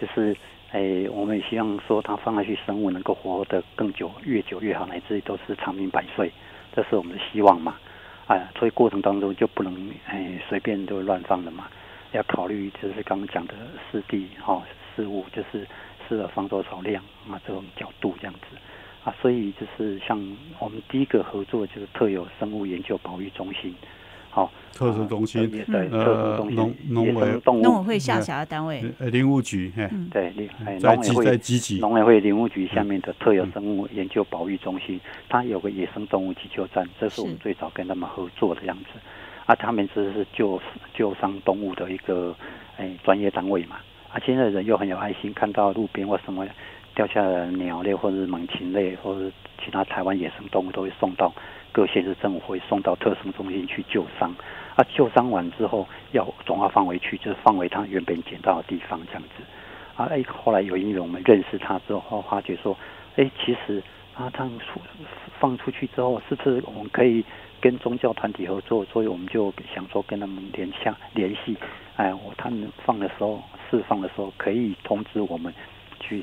[0.00, 0.36] 就是
[0.72, 6.32] 哎，我们也希望说它放下去生物能够活得更久，越久越好，乃至都是长命百岁，
[6.74, 7.76] 这是我们的希望嘛。
[8.26, 11.68] 哎，所以过程当中就不能哎随便就乱放了嘛。
[12.12, 13.54] 要考虑就是刚刚讲的
[13.90, 14.62] 湿地哈
[14.94, 15.66] 事物，就是
[16.08, 18.56] 适合放多少量啊这种角度这样子。
[19.04, 20.18] 啊，所以就是像
[20.58, 23.74] 我们第一个合作就是特有生物研究保育中心，
[24.28, 24.50] 好。
[24.74, 25.48] 特殊中心。
[25.50, 26.56] 对特殊中心。
[26.56, 29.72] 农农委动物会下辖的单位，呃林务局
[30.10, 30.32] 对
[30.80, 31.78] 农委会在积极。
[31.78, 39.00] 农委会林务局下面的特有生物研究保育中心，它有个野生动物急救站，这是我们最早跟他们合作的样子。
[39.48, 40.60] 啊，他们只是救
[40.92, 42.36] 救伤动物的一个
[42.76, 43.76] 诶专业单位嘛。
[44.12, 46.46] 啊，现在人又很有爱心，看到路边或什么
[46.94, 49.32] 掉下来的鸟类，或者是猛禽类，或者是
[49.64, 51.32] 其他台湾野生动物，都会送到
[51.72, 54.30] 各县市政府会送到特生中心去救伤。
[54.76, 59.42] 啊，救伤完之后要转化放回去，就是放回它原本捡到的地方这样子。
[59.96, 62.76] 啊，哎，后来有因为我们认识他之后，发觉说，
[63.16, 63.82] 哎，其实
[64.14, 64.78] 啊，他出
[65.40, 67.24] 放出去之后，是不是我们可以？
[67.60, 71.56] 跟宗教团体合作，所以我们就想说跟他们联下联系，
[71.96, 75.52] 哎，我他们放的时候释放的时候可以通知我们
[76.00, 76.22] 去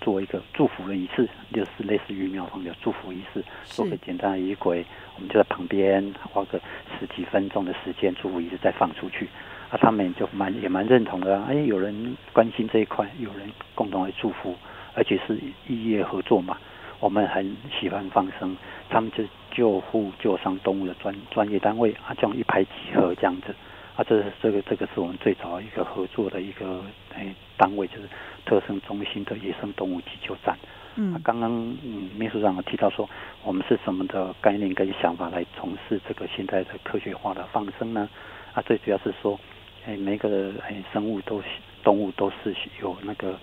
[0.00, 4.84] 做一个祝福的仪式，就是类似于庙方的祝福仪式，做个简单的仪轨，
[5.16, 6.60] 我们就在旁边花个
[6.98, 9.26] 十几分钟的时间，祝福仪式再放出去，
[9.70, 14.54] 啊，他们就蛮也蛮认同的，哎，有人关心这一块，有人共同来祝福，
[14.94, 16.58] 而且是异业合作嘛，
[17.00, 18.56] 我们很喜欢放生，
[18.88, 19.24] 他们就。
[19.56, 23.54] 救护救伤动物的专专业单位啊，这样一拍即合这样子
[23.94, 26.82] 啊，这是这个这个是我们最早一个合作的一个
[27.14, 28.08] 诶单位，就是
[28.44, 30.58] 特生中心的野生动物急救站。
[30.96, 31.52] 嗯，刚刚
[31.84, 33.08] 嗯秘书长有提到说，
[33.44, 38.08] 我们是什么的概念跟想法来从事这个现在的科学化的放生呢？
[38.54, 39.38] 啊，最主要是说，
[39.86, 41.40] 诶每个诶生物都
[41.84, 42.52] 动物都是
[42.82, 43.38] 有那个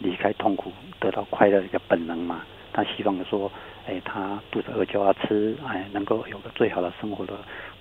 [0.00, 2.44] 离开痛苦得到快乐的一个本能嘛，
[2.76, 3.50] 他希望说。
[3.88, 7.34] 哎，他肚子饿就要吃，哎，能够有个最好的生活的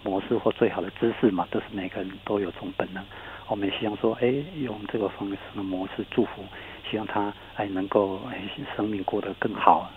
[0.04, 3.04] 模式或最好的姿势嘛，都是每个人都有种本能。
[3.48, 4.32] 我们也希望说，哎，
[4.62, 6.44] 用这个方式的模式祝福，
[6.88, 8.40] 希望他哎能够哎
[8.76, 9.90] 生命过得更好。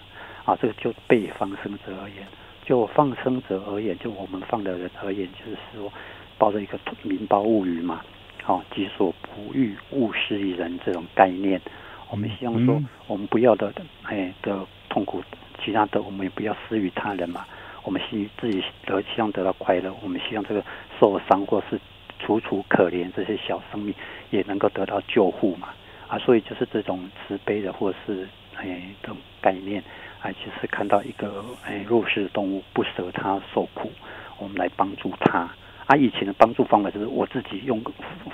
[0.46, 2.26] 啊，这个就被放生者而言，
[2.64, 5.92] 就放生者而言，就我们放的人而言，就是说
[6.38, 8.00] 抱着一个民胞物语嘛。
[8.44, 11.60] 哈，己所不欲，勿施于人这种概念。
[12.10, 13.72] 我们希望说，我们不要的，
[14.04, 15.22] 哎的痛苦，
[15.62, 17.44] 其他的我们也不要施于他人嘛。
[17.84, 20.62] 我们希自己得希望得到快乐，我们希望这个
[20.98, 21.80] 受伤或是
[22.18, 23.94] 楚楚可怜这些小生命
[24.30, 25.68] 也能够得到救护嘛。
[26.06, 29.82] 啊，所以就是这种慈悲的或是哎的概念，
[30.20, 33.90] 啊，其实看到一个哎弱势的动物不舍它受苦，
[34.38, 35.48] 我们来帮助它。
[35.86, 37.82] 啊，以前的帮助方法就是我自己用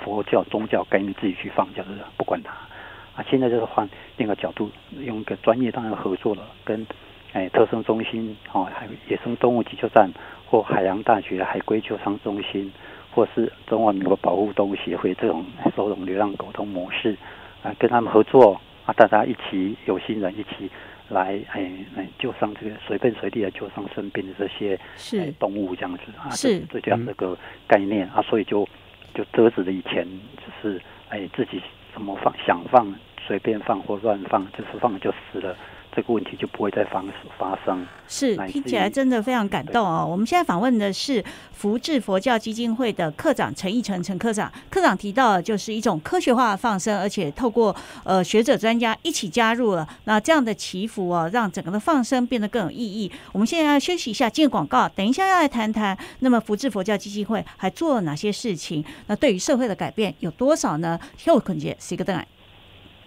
[0.03, 2.53] 佛教宗教概念自己去放，就是不管它。
[3.15, 6.85] 啊，现在就是换另一个角度，用一个专业当然合作了，跟
[7.33, 10.11] 哎特生中心哦，还有野生动物急救站
[10.45, 12.71] 或海洋大学海龟救伤中心，
[13.11, 17.15] 或是中华民国保护动物协会这种收容流浪狗的模式，
[17.63, 20.69] 啊，跟他们合作啊，大家一起有心人一起
[21.09, 28.67] 来哎哎救伤这个随便随地的救伤生病的这些是动物这样子啊，是这叫这个概念啊，所以就
[29.13, 30.05] 就折纸的以前
[30.37, 31.61] 就是哎自己
[31.95, 32.93] 怎么放想放。
[33.27, 35.57] 随便放或乱放，就是放就死了，
[35.95, 37.03] 这个问题就不会再发
[37.37, 37.85] 发生。
[38.07, 40.07] 是听起来真的非常感动哦。
[40.07, 53.11] 我们现在访问的是福智佛教基金会的科长陈义成陈科长，科长提到的就是一种科学化的放生，而且透过呃学者专家一起加入了，那这样的祈福哦，让整个的放生变得更有意义。
[53.31, 58.85] 我们现在要休息一下，进广告，等一下要来谈谈，那么福智佛教基金会还做了哪些事情？
[59.07, 60.99] 那对于社会的改变有多少呢？
[61.25, 62.05] 后坤姐是一个。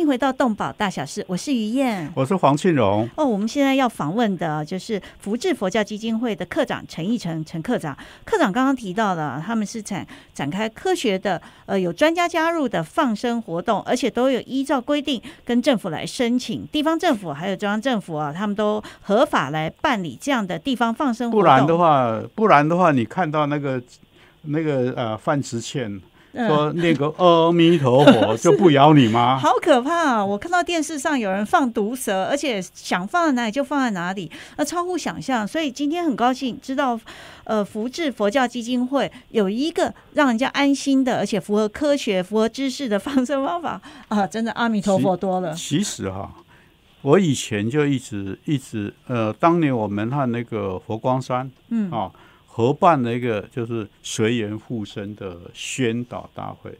[0.00, 3.06] 欢迎回到动保大小事，我是于燕，我是黄庆荣。
[3.16, 7.94] 哦，我们现在要访问的就是福智佛教基金会的科长陈义成陈科长。
[8.24, 21.40] 科长刚刚提到了，他们是展展开科学的，呃，有专家加入的放生活动，而且都有依照规定跟政府来申请，地方政府还有中央政府啊，他们都合法来办理这样的地方放生活动。
[21.42, 23.78] 不然的话，不然的话，你看到那个
[24.44, 26.00] 那个呃范慈倩。
[26.32, 29.36] 说那个阿弥陀佛 就不咬你吗？
[29.38, 30.24] 好可怕啊！
[30.24, 35.46] 我看到电视上有人放毒蛇，而且想放在哪里就放在哪里，那超乎想象。
[35.46, 36.98] 所以今天很高兴知道，
[37.44, 44.26] 呃，福智佛教基金会有一个让人家安心的，而且符合科学、符合知识的放生方法 啊！
[44.26, 45.52] 真的阿弥陀佛多了。
[45.54, 46.32] 其实哈，
[47.02, 52.10] 我以前就一直一直呃，当年我们和那个佛光山，嗯啊。
[52.52, 56.76] 合办了一个就是随缘护身的宣导大会，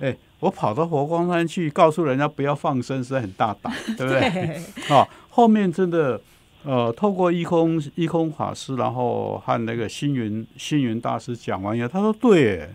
[0.00, 4.94] 哎，我跑到佛光山去告诉人家不要放生，是很大胆， 对不对？
[4.94, 6.20] 啊， 后面真的，
[6.64, 12.68] 呃，透过一空一空法师，然后和那个星云星云大师讲完以后，他说对，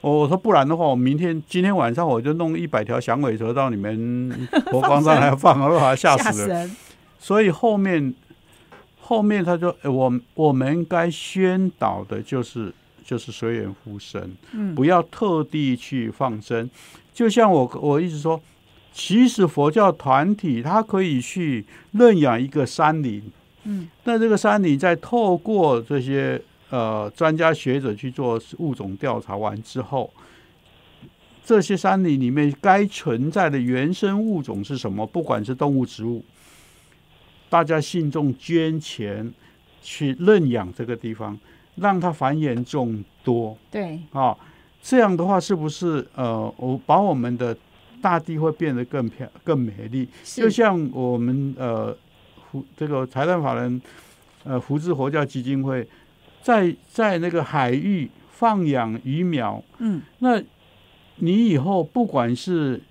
[0.00, 6.68] 我说不然的话，我明天今天晚上我就弄一百条响尾蛇到你们佛光山来放， 我把他吓死了。
[7.18, 8.14] 所以后面。
[9.06, 12.72] 后面他说：“我我们该宣导的就是
[13.04, 16.70] 就是随缘附身，嗯，不要特地去放生。
[17.12, 18.40] 就像我我一直说，
[18.94, 23.22] 其实佛教团体它可以去认养一个山林，
[23.64, 26.40] 嗯，那这个山林在透过这些
[26.70, 30.10] 呃专家学者去做物种调查完之后，
[31.44, 35.06] 这些山林里面该存在的原生物种是什么？
[35.06, 36.24] 不管是动物、植物。”
[37.54, 39.32] 大家信众捐钱
[39.80, 41.38] 去认养这个地方，
[41.76, 43.56] 让它繁衍众多。
[43.70, 44.36] 对，啊，
[44.82, 47.56] 这样的话是不是呃，我把我们的
[48.02, 50.08] 大地会变得更漂、更美丽？
[50.24, 51.96] 就像我们呃，
[52.50, 53.80] 胡这个财团法人
[54.42, 55.86] 呃，福智佛教基金会，
[56.42, 59.62] 在在那个海域放养鱼苗。
[59.78, 60.42] 嗯，那
[61.18, 62.82] 你以后不管是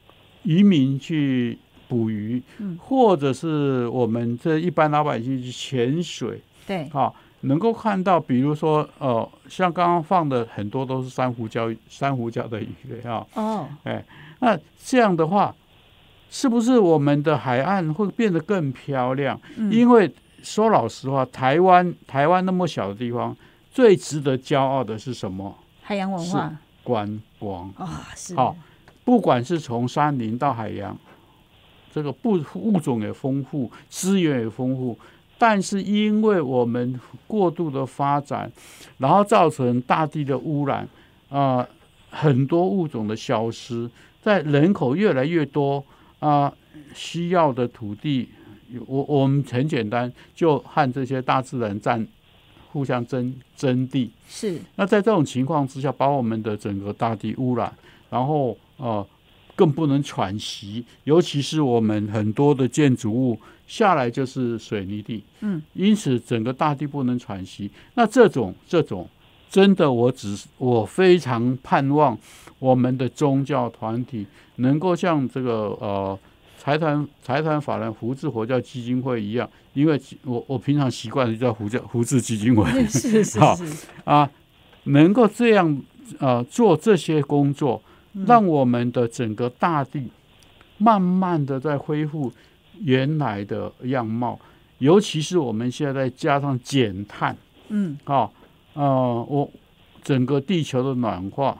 [0.43, 1.57] 渔民去。
[1.93, 2.41] 捕鱼，
[2.79, 12.67] 或者是我们这一般老百姓去潜水，对，好，能够看到，比如说，呃，像刚刚放的很多都是珊瑚礁、珊瑚礁的鱼
[13.05, 13.23] 啊。
[13.35, 13.67] 哦。
[13.83, 14.03] 哎，
[14.39, 15.55] 那这样的话，
[16.31, 19.39] 是不是我们的海岸会变得更漂亮？
[19.55, 19.71] 嗯。
[19.71, 23.37] 因为说老实话，台湾台湾那么小的地方，
[23.69, 25.55] 最值得骄傲的是什么？
[25.83, 26.51] 海洋文化。
[26.83, 28.35] 观光啊，是。
[28.35, 28.53] 好，
[29.05, 30.97] 不管是从山林到海洋，
[31.93, 34.97] 这个不物种也丰富，资源也丰富。
[35.37, 38.49] 但是因为我们过度的发展，
[38.97, 40.87] 然后造成大地的污染，
[41.29, 41.67] 啊，
[42.09, 43.89] 很多物种的消失，
[44.21, 45.83] 在人口越来越多
[46.19, 46.53] 啊，
[46.93, 48.29] 需要的土地，
[48.85, 52.07] 我我们很简单，就和这些大自然战，
[52.71, 54.11] 互相争争地。
[54.29, 54.57] 是。
[54.75, 57.73] 那在这种情况之下，把我们的整个大地污染，
[58.09, 59.05] 然后呃，
[59.55, 63.39] 更不能喘息，尤其是我们很多的建筑物。
[63.65, 67.71] 下来就是水泥地，嗯，因此整个大地不能喘息。
[67.95, 69.07] 那这种这种，
[69.49, 72.15] 真的，我只是我非常盼望
[72.59, 74.27] 我们的宗教团体
[74.57, 76.19] 能够像这个呃
[76.57, 84.29] 财团财团法人胡志佛教基金会一样，因为我我平常习惯就叫胡教胡志基金会，是是是啊，
[84.83, 85.81] 能够这样
[86.19, 87.81] 呃做这些工作，
[88.25, 90.09] 让我们的整个大地
[90.77, 92.31] 慢慢的在恢复。
[92.81, 94.37] 原来的样貌，
[94.79, 97.37] 尤其是我们现在加上减碳，
[97.69, 98.33] 嗯，好，
[98.73, 99.49] 呃，我
[100.03, 101.55] 整个地球的暖化，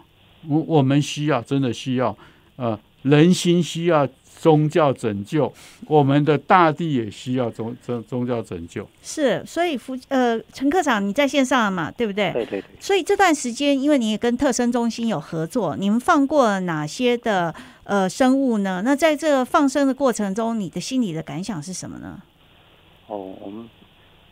[0.47, 2.18] 我我们需要，真的需要，
[2.56, 4.10] 呃，人心需要。
[4.44, 5.50] 宗教拯救，
[5.88, 8.86] 我们的大地也需要宗宗宗教拯救。
[9.02, 12.34] 是，所以福呃陈科长你在线上嘛，对不对？
[12.34, 12.66] 对对对。
[12.78, 18.82] 所以这段时间，因为你也跟特生中心有合作，你们放过哪些的呃生物呢？
[18.84, 22.22] 那在这个放生的过程中，你的心里的感想是什么呢？
[23.08, 23.70] 哦，我们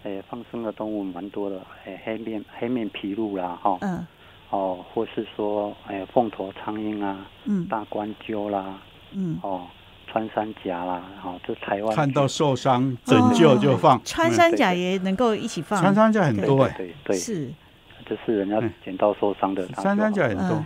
[0.04, 4.06] 诶放生的动物蛮多的，诶黑面黑面琵鹭啦，哈，嗯，
[4.50, 8.78] 哦，或是说诶凤头苍蝇啊，嗯，大冠鸠啦，
[9.14, 9.68] 嗯，哦。
[10.12, 14.00] 穿山甲啦，好，就台湾看到受伤拯救就放。
[14.04, 15.80] 穿山甲也能够一起放。
[15.80, 17.50] 穿山甲很多哎，对对是，
[18.06, 19.66] 这是人家捡到受伤的。
[19.70, 20.66] 穿山甲很多，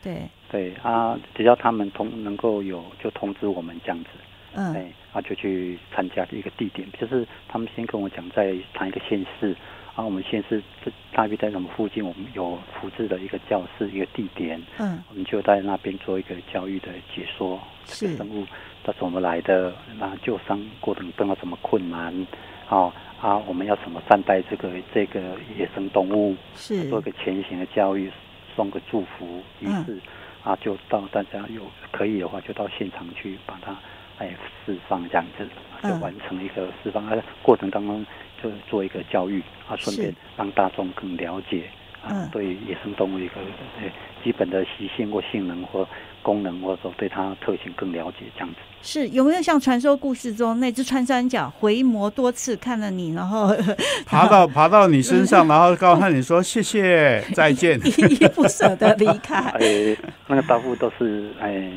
[0.00, 4.10] 对对啊，只要他们通能够有就通知我们这样子，
[4.54, 9.56] 嗯，哎，啊就去参加一个地点，就是他们先跟我讲在谈一个县市。
[9.96, 12.04] 啊，我们县市这大约在什么附近？
[12.04, 14.60] 我们有复制的一个教室，一个地点。
[14.78, 17.60] 嗯，我们就在那边做一个教育的解说。
[17.84, 18.44] 这个生物
[18.84, 19.72] 它怎么来的？
[19.98, 22.26] 那救伤过程碰到什么困难？
[22.66, 25.20] 好啊，我们要怎么善待这个这个
[25.58, 26.36] 野生动物？
[26.54, 28.12] 是做一个前行的教育，
[28.54, 29.98] 送个祝福仪式。
[30.42, 33.74] 啊，就到大家有可以的话，就到现场去把它
[34.18, 34.30] 哎
[34.64, 35.48] 释放这样子，
[35.82, 37.08] 就完成一个释放。
[37.08, 38.04] 而过程当中。
[38.42, 41.62] 就是做一个教育啊，顺便让大众更了解
[42.06, 43.40] 啊，对野生动物一个
[43.80, 43.90] 哎
[44.22, 45.88] 基本的习性或性能或
[46.24, 48.56] 功能，或者说对它特性更了解这样子。
[48.82, 53.48] 是有没有像传说故事中那只穿山甲回眸多次看了你，然后
[54.04, 59.36] 爬到爬到你身上， 然后告诉你说谢谢 再见，依依不舍的离开。
[59.36, 59.96] 哎，
[60.26, 61.70] 那个大部分都是哎。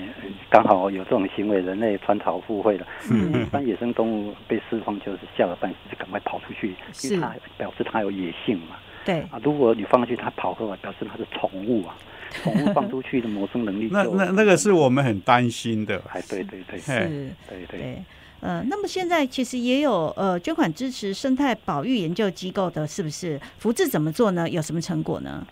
[0.50, 2.88] 刚好有这种行为，人类穿巢附会了。
[3.12, 6.74] 嗯，一般野生动物被释放就是吓了半死，就赶快跑出去，
[7.04, 8.78] 因为它表示它有野性嘛。
[9.04, 11.98] 对啊，如果你放出去，它跑过来，表示它是宠物啊。
[12.32, 16.02] 宠物放出去的谋生能力，那那那个是我们很担心的。
[16.10, 18.04] 哎，对对对，是，对对。
[18.40, 23.40] 呃，那么现在其实也有呃捐款支持生态保育研究机构的，是不是？
[23.58, 24.48] 福智怎么做呢？
[24.48, 25.46] 有什么成果呢？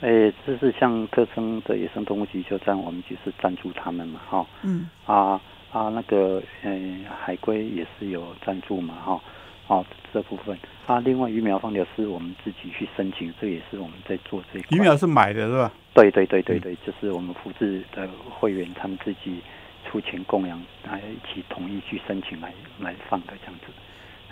[0.00, 4.46] 哎，这是像特生的野生动物急救站，我们就是赞助他们嘛，哈。
[4.62, 4.88] 嗯。
[5.04, 5.40] 啊
[5.70, 9.20] 啊，那个，嗯，海龟也是有赞助嘛，哈。
[9.68, 10.58] 哦，这部分。
[10.86, 14.68] 啊，另外鱼苗放疗是我们自己去申请，这也是我们在做这块。
[14.76, 15.72] 鱼苗是买的是吧？
[15.94, 19.40] 对对对对对，就是我们福智的会员他们自己
[19.84, 23.66] 出钱供养，来一起同意去申请来来放的这样子。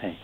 [0.01, 0.15] 哎，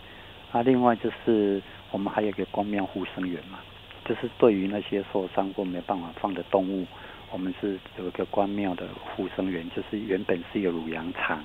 [0.51, 1.61] 啊，另外就是
[1.91, 3.59] 我们还有一个光面护生员嘛。
[4.03, 6.87] 就是对于那些受伤或没办法放的动物，
[7.31, 11.37] 我们是有一个关庙的护生员，就是原本是一个乳羊场，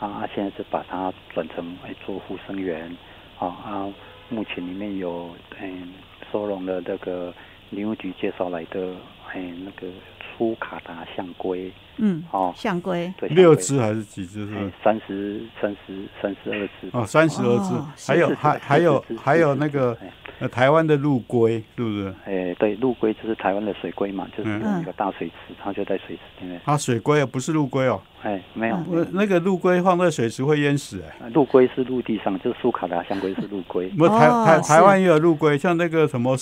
[0.00, 2.84] 啊，现在是把它转成来做护生员，
[3.38, 3.88] 啊啊，
[4.32, 5.28] 目前里面有
[5.60, 5.92] 嗯
[6.32, 7.32] 收容了这个
[7.70, 8.94] 林务局介绍来的，
[9.30, 9.86] 哎那个
[10.20, 14.46] 粗卡达象龟，嗯，哦，象龟，对，六只还是几只？
[14.46, 19.96] 是三十三十三十二只，哦，三十二只，还有还还有还有那个。
[20.42, 22.12] 呃，台湾的陆龟是不是？
[22.24, 26.60] 哎，对，陆龟就是台湾的水龟嘛，就是一个大水池，它就在水池里面。
[26.64, 28.02] 啊，水龟啊，不是陆龟哦。
[28.24, 28.76] 哎，没有。
[29.12, 31.28] 那个陆龟放在水池会淹死哎。
[31.32, 33.88] 陆龟是陆地上，就是苏卡达香龟是陆龟。
[33.96, 36.36] 不，台台台湾也有陆龟，像那个什么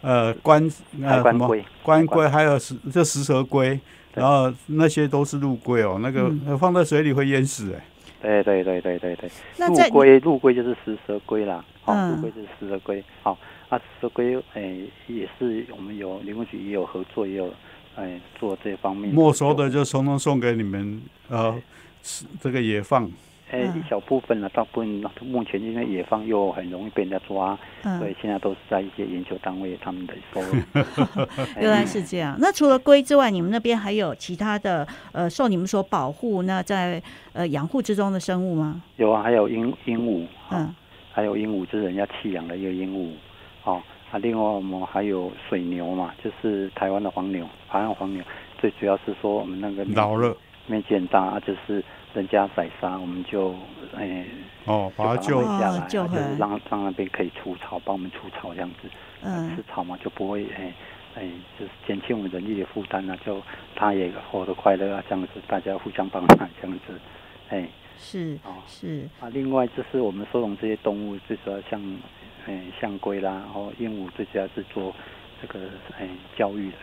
[0.00, 0.62] 呃关
[1.02, 3.80] 呃什么关龟，还有石这石蛇龟，
[4.14, 5.98] 然后那些都是陆龟哦。
[6.00, 7.84] 那个放在水里会淹死哎。
[8.20, 9.30] 对对对对对对，
[9.66, 13.36] 陆龟陆龟就是食蛇龟啦，好，陆龟就是食蛇龟，好，
[13.68, 17.52] 啊，食蛇龟哎也是我们有林务局也有合作，也有
[17.96, 19.14] 哎做这方面。
[19.14, 21.60] 没收的就统统送给你们，呃，
[22.40, 23.10] 这个野放。
[23.50, 27.58] 哎，一小部分呢，大部分目前因为野放又很容易被人家抓，
[27.98, 30.40] 所以现在都是在一些研究单位他们的收。
[30.40, 31.26] 入。
[31.60, 32.36] 原来是这样。
[32.38, 38.82] 那除了龟之外，你们那边还有其他的呃受你们所保护那在呃养护之中的生物吗？
[38.96, 40.72] 有啊，还有鹦鹦鹉，嗯，
[41.12, 43.10] 还有鹦鹉就是人家弃养的一个鹦鹉，
[43.64, 43.82] 哦，
[44.12, 48.22] 啊，另外我们还有水牛嘛，就是台湾的黄牛，台湾黄牛
[48.58, 50.36] 最主要是说我们那个老了
[50.70, 51.82] 面积很大，就是。
[52.12, 53.54] 人家宰杀，我们就
[53.96, 54.26] 诶
[54.64, 58.90] 哦，把它救下来，就是让让那边可以除草，帮我们除草这样子。
[59.22, 60.74] 嗯，吃草嘛，就不会诶
[61.14, 63.40] 诶，就是减轻我们人力的负担啊，就
[63.76, 66.98] 他也活得快乐啊，这样子，大家互相帮忙这样子。
[67.50, 69.28] 哎，是哦，是啊。
[69.28, 71.80] 另外就是我们收容这些动物，最主要像
[72.48, 74.92] 哎象龟啦，然后鹦鹉，最主要是做
[75.40, 75.60] 这个
[75.96, 76.76] 哎教育的，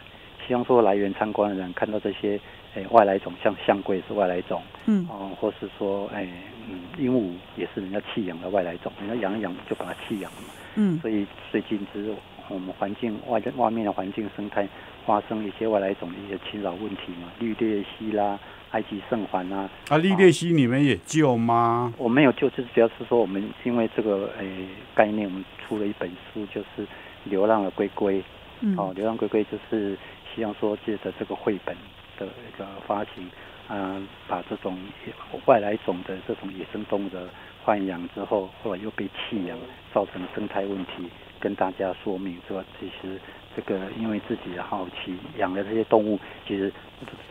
[0.48, 2.40] 希望说来源参观的人看到这些。
[2.76, 6.28] 哎，外来种像象龟是外来种，嗯，哦，或是说，哎，
[6.70, 12.14] 嗯，鹦鹉也是人家弃养的外来种，人家养一养就把它弃养了嘛，嗯，所以最近是
[12.50, 14.68] 我们环境外在外面的环境生态
[15.06, 18.38] 发生一些外来种的一些侵扰问题嘛，绿鬣蜥啦，
[18.72, 21.94] 埃及圣环啊，啊，绿鬣蜥你们也救吗？
[21.98, 24.46] 我没有救，就是主要是说我们因为这个哎
[24.94, 26.86] 概念，我们出了一本书，就是
[27.24, 28.24] 流浪的龟龟，
[28.60, 29.98] 嗯，哦，流浪龟龟就是
[30.36, 31.76] 希望说借着这个绘本。
[32.20, 33.30] 的一个发行，
[33.70, 34.78] 嗯，把这种
[35.46, 37.28] 外来种的这种野生动物的
[37.66, 39.58] 豢养之后，后来又被弃养，
[39.94, 41.10] 造成生态问题，
[41.40, 43.20] 跟大家说明说，其实
[43.56, 46.72] 这个因为自己的好奇养了这些动物，其实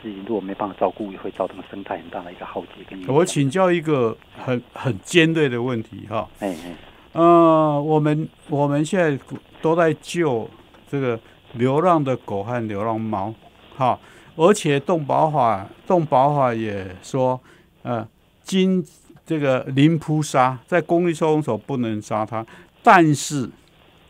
[0.03, 3.03] 自己如果没办法照顾，也会造成生态很大的一个浩劫跟。
[3.07, 6.75] 我请教一个很很尖锐的问题哈，哎哎，
[7.13, 9.19] 呃，我们我们现在
[9.63, 10.49] 都在救
[10.87, 11.19] 这个
[11.55, 13.35] 流浪的狗和流浪猫，
[13.75, 13.99] 哈。
[14.37, 17.41] 而且动保法，动保法也说，
[17.83, 18.07] 呃，
[18.45, 18.85] 金
[19.25, 22.45] 这个零扑杀，在公立收容所不能杀它，
[22.83, 23.49] 但是，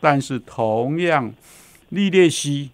[0.00, 1.32] 但是同样，
[1.90, 2.70] 利列西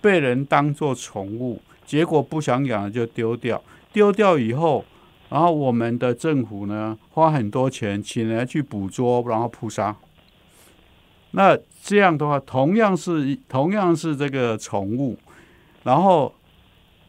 [0.00, 3.62] 被人当做宠物，结果不想养了就丢掉，
[3.92, 4.82] 丢掉以后，
[5.28, 9.94] 然后我们的政府呢，花很多钱请人去捕捉，然后扑杀。
[11.32, 15.18] 那这样的话，同样是同样是这个宠物，
[15.82, 16.32] 然后。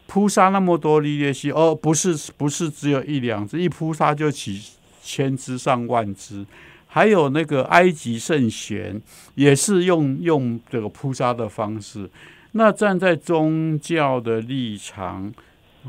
[0.06, 4.62] 扑杀那么多利列蜥，哦，不是不是只有一两只，一扑杀就几
[5.02, 6.46] 千只上万只。
[6.86, 9.02] 还有那个埃及圣贤，
[9.34, 12.08] 也是用用这个扑杀的方式。
[12.52, 15.32] 那站在宗教的立场，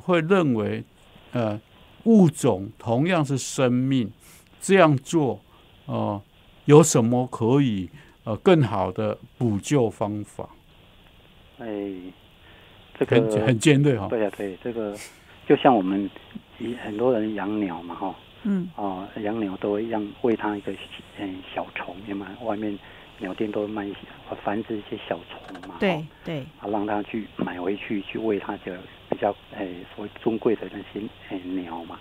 [0.01, 0.83] 会认为，
[1.31, 1.61] 呃，
[2.05, 4.11] 物种同样是生命，
[4.59, 5.39] 这样做，
[5.85, 6.19] 哦，
[6.65, 7.87] 有什么可以
[8.23, 10.49] 呃更好的补救方法？
[11.59, 11.91] 哎。
[12.97, 14.95] 这个很很尖锐哈，对呀对，这个
[15.47, 16.09] 就像我们
[16.83, 20.73] 很多人养鸟嘛哈，嗯，哦养鸟都会让喂它一个
[21.19, 22.77] 嗯小虫，你们外面
[23.19, 23.97] 鸟店都会卖一些
[24.43, 28.77] 繁殖一些小虫嘛，对对，啊让它去买回去去喂它的
[29.09, 31.99] 比较诶所谓尊贵的那些诶鸟嘛，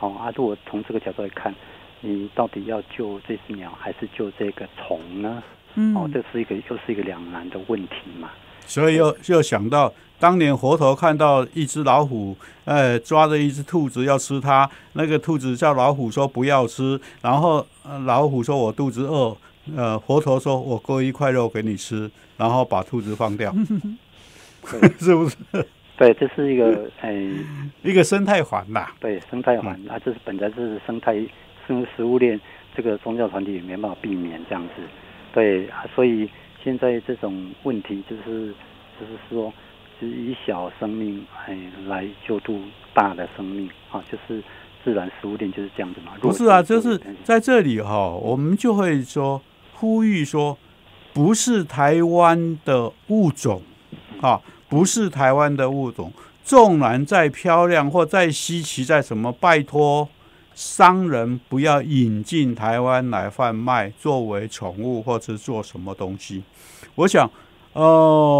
[0.00, 1.54] 哦啊如果从这个角度来看，
[2.00, 5.42] 你到底要救这只鸟还是救这个虫呢？
[5.76, 8.30] 嗯，哦这是一个又是一个两难的问题嘛。
[8.66, 12.34] 所以又又想到当年佛陀看到一只老虎，
[12.64, 17.66] 呃，抓着一只兔子要吃它，那个兔子叫老虎说不要吃，然后
[18.06, 19.36] 老虎说我肚子饿，
[19.76, 23.54] 呃，佛陀说我割一块肉给你吃，然后把兔子放掉，
[24.98, 25.36] 是不是？
[25.98, 27.12] 对，这是一个哎
[27.82, 28.86] 一个生态环呐。
[28.98, 31.14] 对，生态环啊，这是本来就是生态
[31.66, 32.40] 生食物链，
[32.74, 34.82] 这个宗教团体也没办法避免这样子。
[35.34, 36.30] 对，所以。
[36.64, 38.54] 现在这种问题就是，
[38.98, 39.52] 就是说，
[40.00, 41.56] 就是以小生命哎
[41.86, 42.58] 来救助
[42.94, 44.42] 大的生命啊，就是
[44.82, 46.12] 自然食物链就是这样子嘛。
[46.22, 49.42] 不是啊，就是在这里哈，我们就会说
[49.74, 50.56] 呼吁说，
[51.12, 53.62] 不是台湾的物种
[54.22, 56.10] 啊，不是台湾的物种，
[56.42, 60.08] 纵然再漂亮或再稀奇，在什么，拜托，
[60.54, 66.42] 商人不要引进台湾来贩卖，作为宠物或者做什么东西。
[66.94, 67.28] 我想，
[67.72, 67.82] 呃，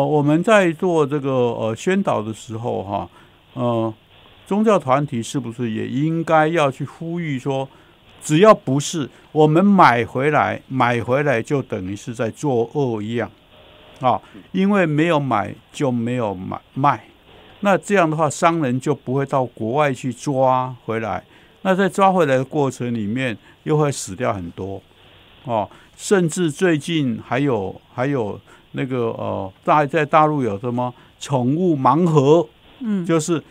[0.07, 3.11] 我们在做这个呃宣导的时候，哈，
[3.55, 3.93] 呃，
[4.47, 7.69] 宗教团体是不是也应该要去呼吁说，
[8.23, 13.29] 只要不是我们买回来，买回来就等于是在作恶一样，
[14.01, 14.21] 啊，
[14.53, 17.05] 因为没有买就没有买卖，
[17.61, 21.25] 那这样的话，商人就不会到国外去抓回来。
[21.67, 24.83] 那在抓回来的过程里面，又会死掉很多，
[25.45, 28.39] 哦，甚至最近还有还有
[28.73, 32.47] 那个呃，大在大陆有什么宠物盲盒，
[32.81, 33.43] 嗯，就是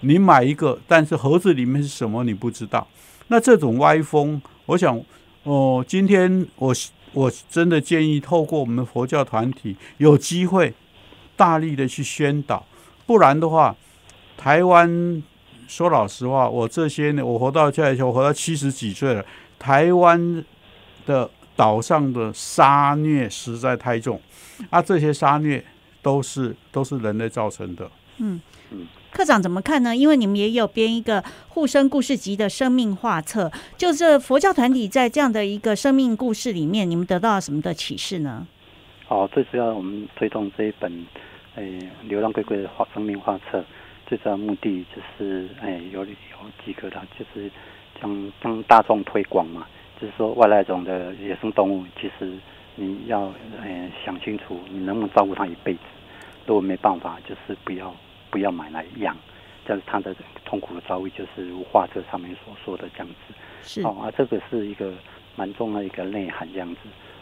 [0.00, 2.88] 你买一个，但是盒子里面是什么你不知道。
[3.28, 4.98] 那这种歪风，我想
[5.42, 6.74] 哦，今天我
[7.12, 10.72] 我真的建议透过我们佛教团体有机会
[11.36, 12.64] 大力的去宣导，
[13.04, 13.76] 不然的话，
[14.38, 15.22] 台湾。
[15.68, 19.24] 说老实话，我这些年我活到现在，我活到七十几岁了。
[19.58, 20.44] 台湾
[21.06, 24.20] 的岛上的杀虐实在太重，
[24.68, 25.64] 啊，这些杀虐
[26.02, 27.90] 都是都是人类造成的。
[28.18, 28.40] 嗯
[28.70, 29.96] 嗯，科长怎么看呢？
[29.96, 38.46] 因为你们也有编一个护生故事集的生命画册，就是佛教团体在这样的一个生命故事里面，你们得到了什么的启示呢？
[39.08, 41.06] 哦，最主要我们推动这一本
[41.54, 43.64] 诶流浪龟龟的画生命画册。
[44.06, 46.06] 最主要目的就是，哎，有有
[46.64, 47.50] 几个的，就是
[48.00, 49.66] 将将大众推广嘛。
[50.00, 52.32] 就是说，外来种的野生动物，其实
[52.74, 53.32] 你要，
[53.62, 55.80] 哎，想清楚，你能不能照顾它一辈子。
[56.46, 57.94] 如果没办法，就是不要
[58.30, 59.16] 不要买来养。
[59.66, 63.34] 这样它的痛苦的遭遇，就是如画册上面所说的这样子。
[63.62, 63.82] 是。
[63.82, 64.92] 哦，啊，这个是一个
[65.36, 66.80] 蛮重要的一个内涵，这样子。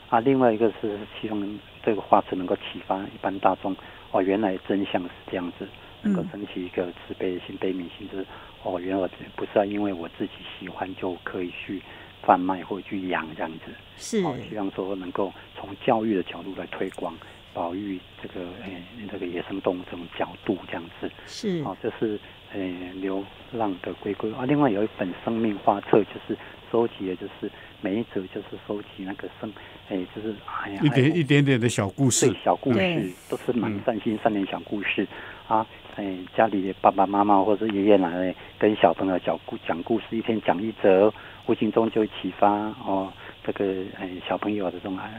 [0.08, 3.76] 啊，另外一个是希望这个画册能够启发一般大众，
[4.10, 5.68] 哦，原来真相是这样子。
[6.02, 8.26] 能够升起一个慈悲心、悲悯心，就是
[8.62, 11.80] 哦，原来不是要因为我自己喜欢就可以去
[12.22, 13.72] 贩卖或者去养这样子。
[13.96, 17.14] 是，哦希望说能够从教育的角度来推广、
[17.54, 21.10] 保育这个诶这个野生动物这种角度这样子。
[21.26, 22.18] 是，哦，这是
[22.52, 24.44] 诶流浪的龟龟啊。
[24.44, 26.36] 另外有一本生命画册，就是
[26.70, 27.50] 收集的就是
[27.80, 29.52] 每一则就是收集那个生，
[29.88, 35.06] 哎，就是哎呀一点一点点的小故事，对小故事都是蛮善心善念小故事
[35.48, 35.66] 啊。
[35.96, 41.12] 哎，家里的爸爸妈妈或者爷爷奶奶跟小朋友讲故讲故事，一天讲一则，
[41.46, 42.50] 无形中就启发
[42.86, 43.12] 哦，
[43.44, 43.64] 这个
[44.00, 45.10] 哎小朋友的这种啊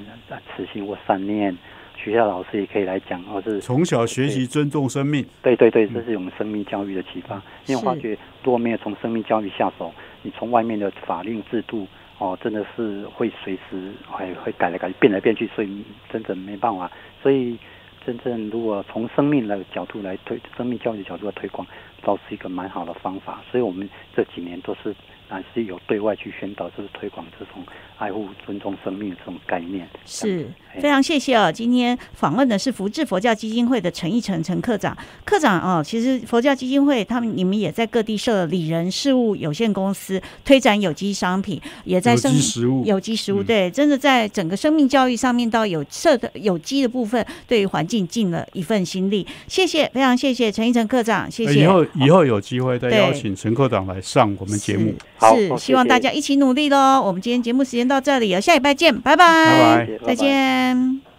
[0.56, 1.56] 慈心或善念。
[1.96, 5.24] 学校老师也可以来讲，或是从小学习尊重生命。
[5.44, 7.40] 对对对，这是我们生命教育的启发。
[7.68, 9.94] 因为发觉，如果没有从生命教育下手，
[10.24, 16.92] 你从外面的法令制度哦，真的是会随时会会改来改去，变来变去，所以真的没办法。
[17.22, 17.60] 所以。
[18.06, 21.66] 真正如果从生命的角度来推，生命教育的角度来推广，
[22.02, 23.42] 倒是一个蛮好的方法。
[23.50, 24.94] 所以我们这几年都是
[25.30, 27.64] 还是有对外去宣导，就是推广这种
[27.98, 29.88] 爱护、尊重生命这种概念。
[30.06, 30.48] 是
[30.82, 31.50] 非常谢谢哦。
[31.50, 34.98] 今天访问的是福智佛教基金会的陈义成陈科长。
[35.24, 43.42] 科长哦，其实佛教基金会他们你们也在各地设理人事务有限公司，推展有机商品，也在生食物有机食物。
[43.42, 47.94] 对，真的在整个生命教育上面到有设的有机的部分，对于环境。
[47.94, 51.62] 尽尽了一份心力，谢谢，非常谢谢陈一成科长，谢谢。
[51.62, 57.00] 以后以后有机会再邀请陈科长来上我们节目，是希望大家一起努力喽。
[57.00, 60.63] 我们今天节目时间到这里了，下礼拜见，拜拜，拜拜，再见。
[60.64, 61.13] Jan.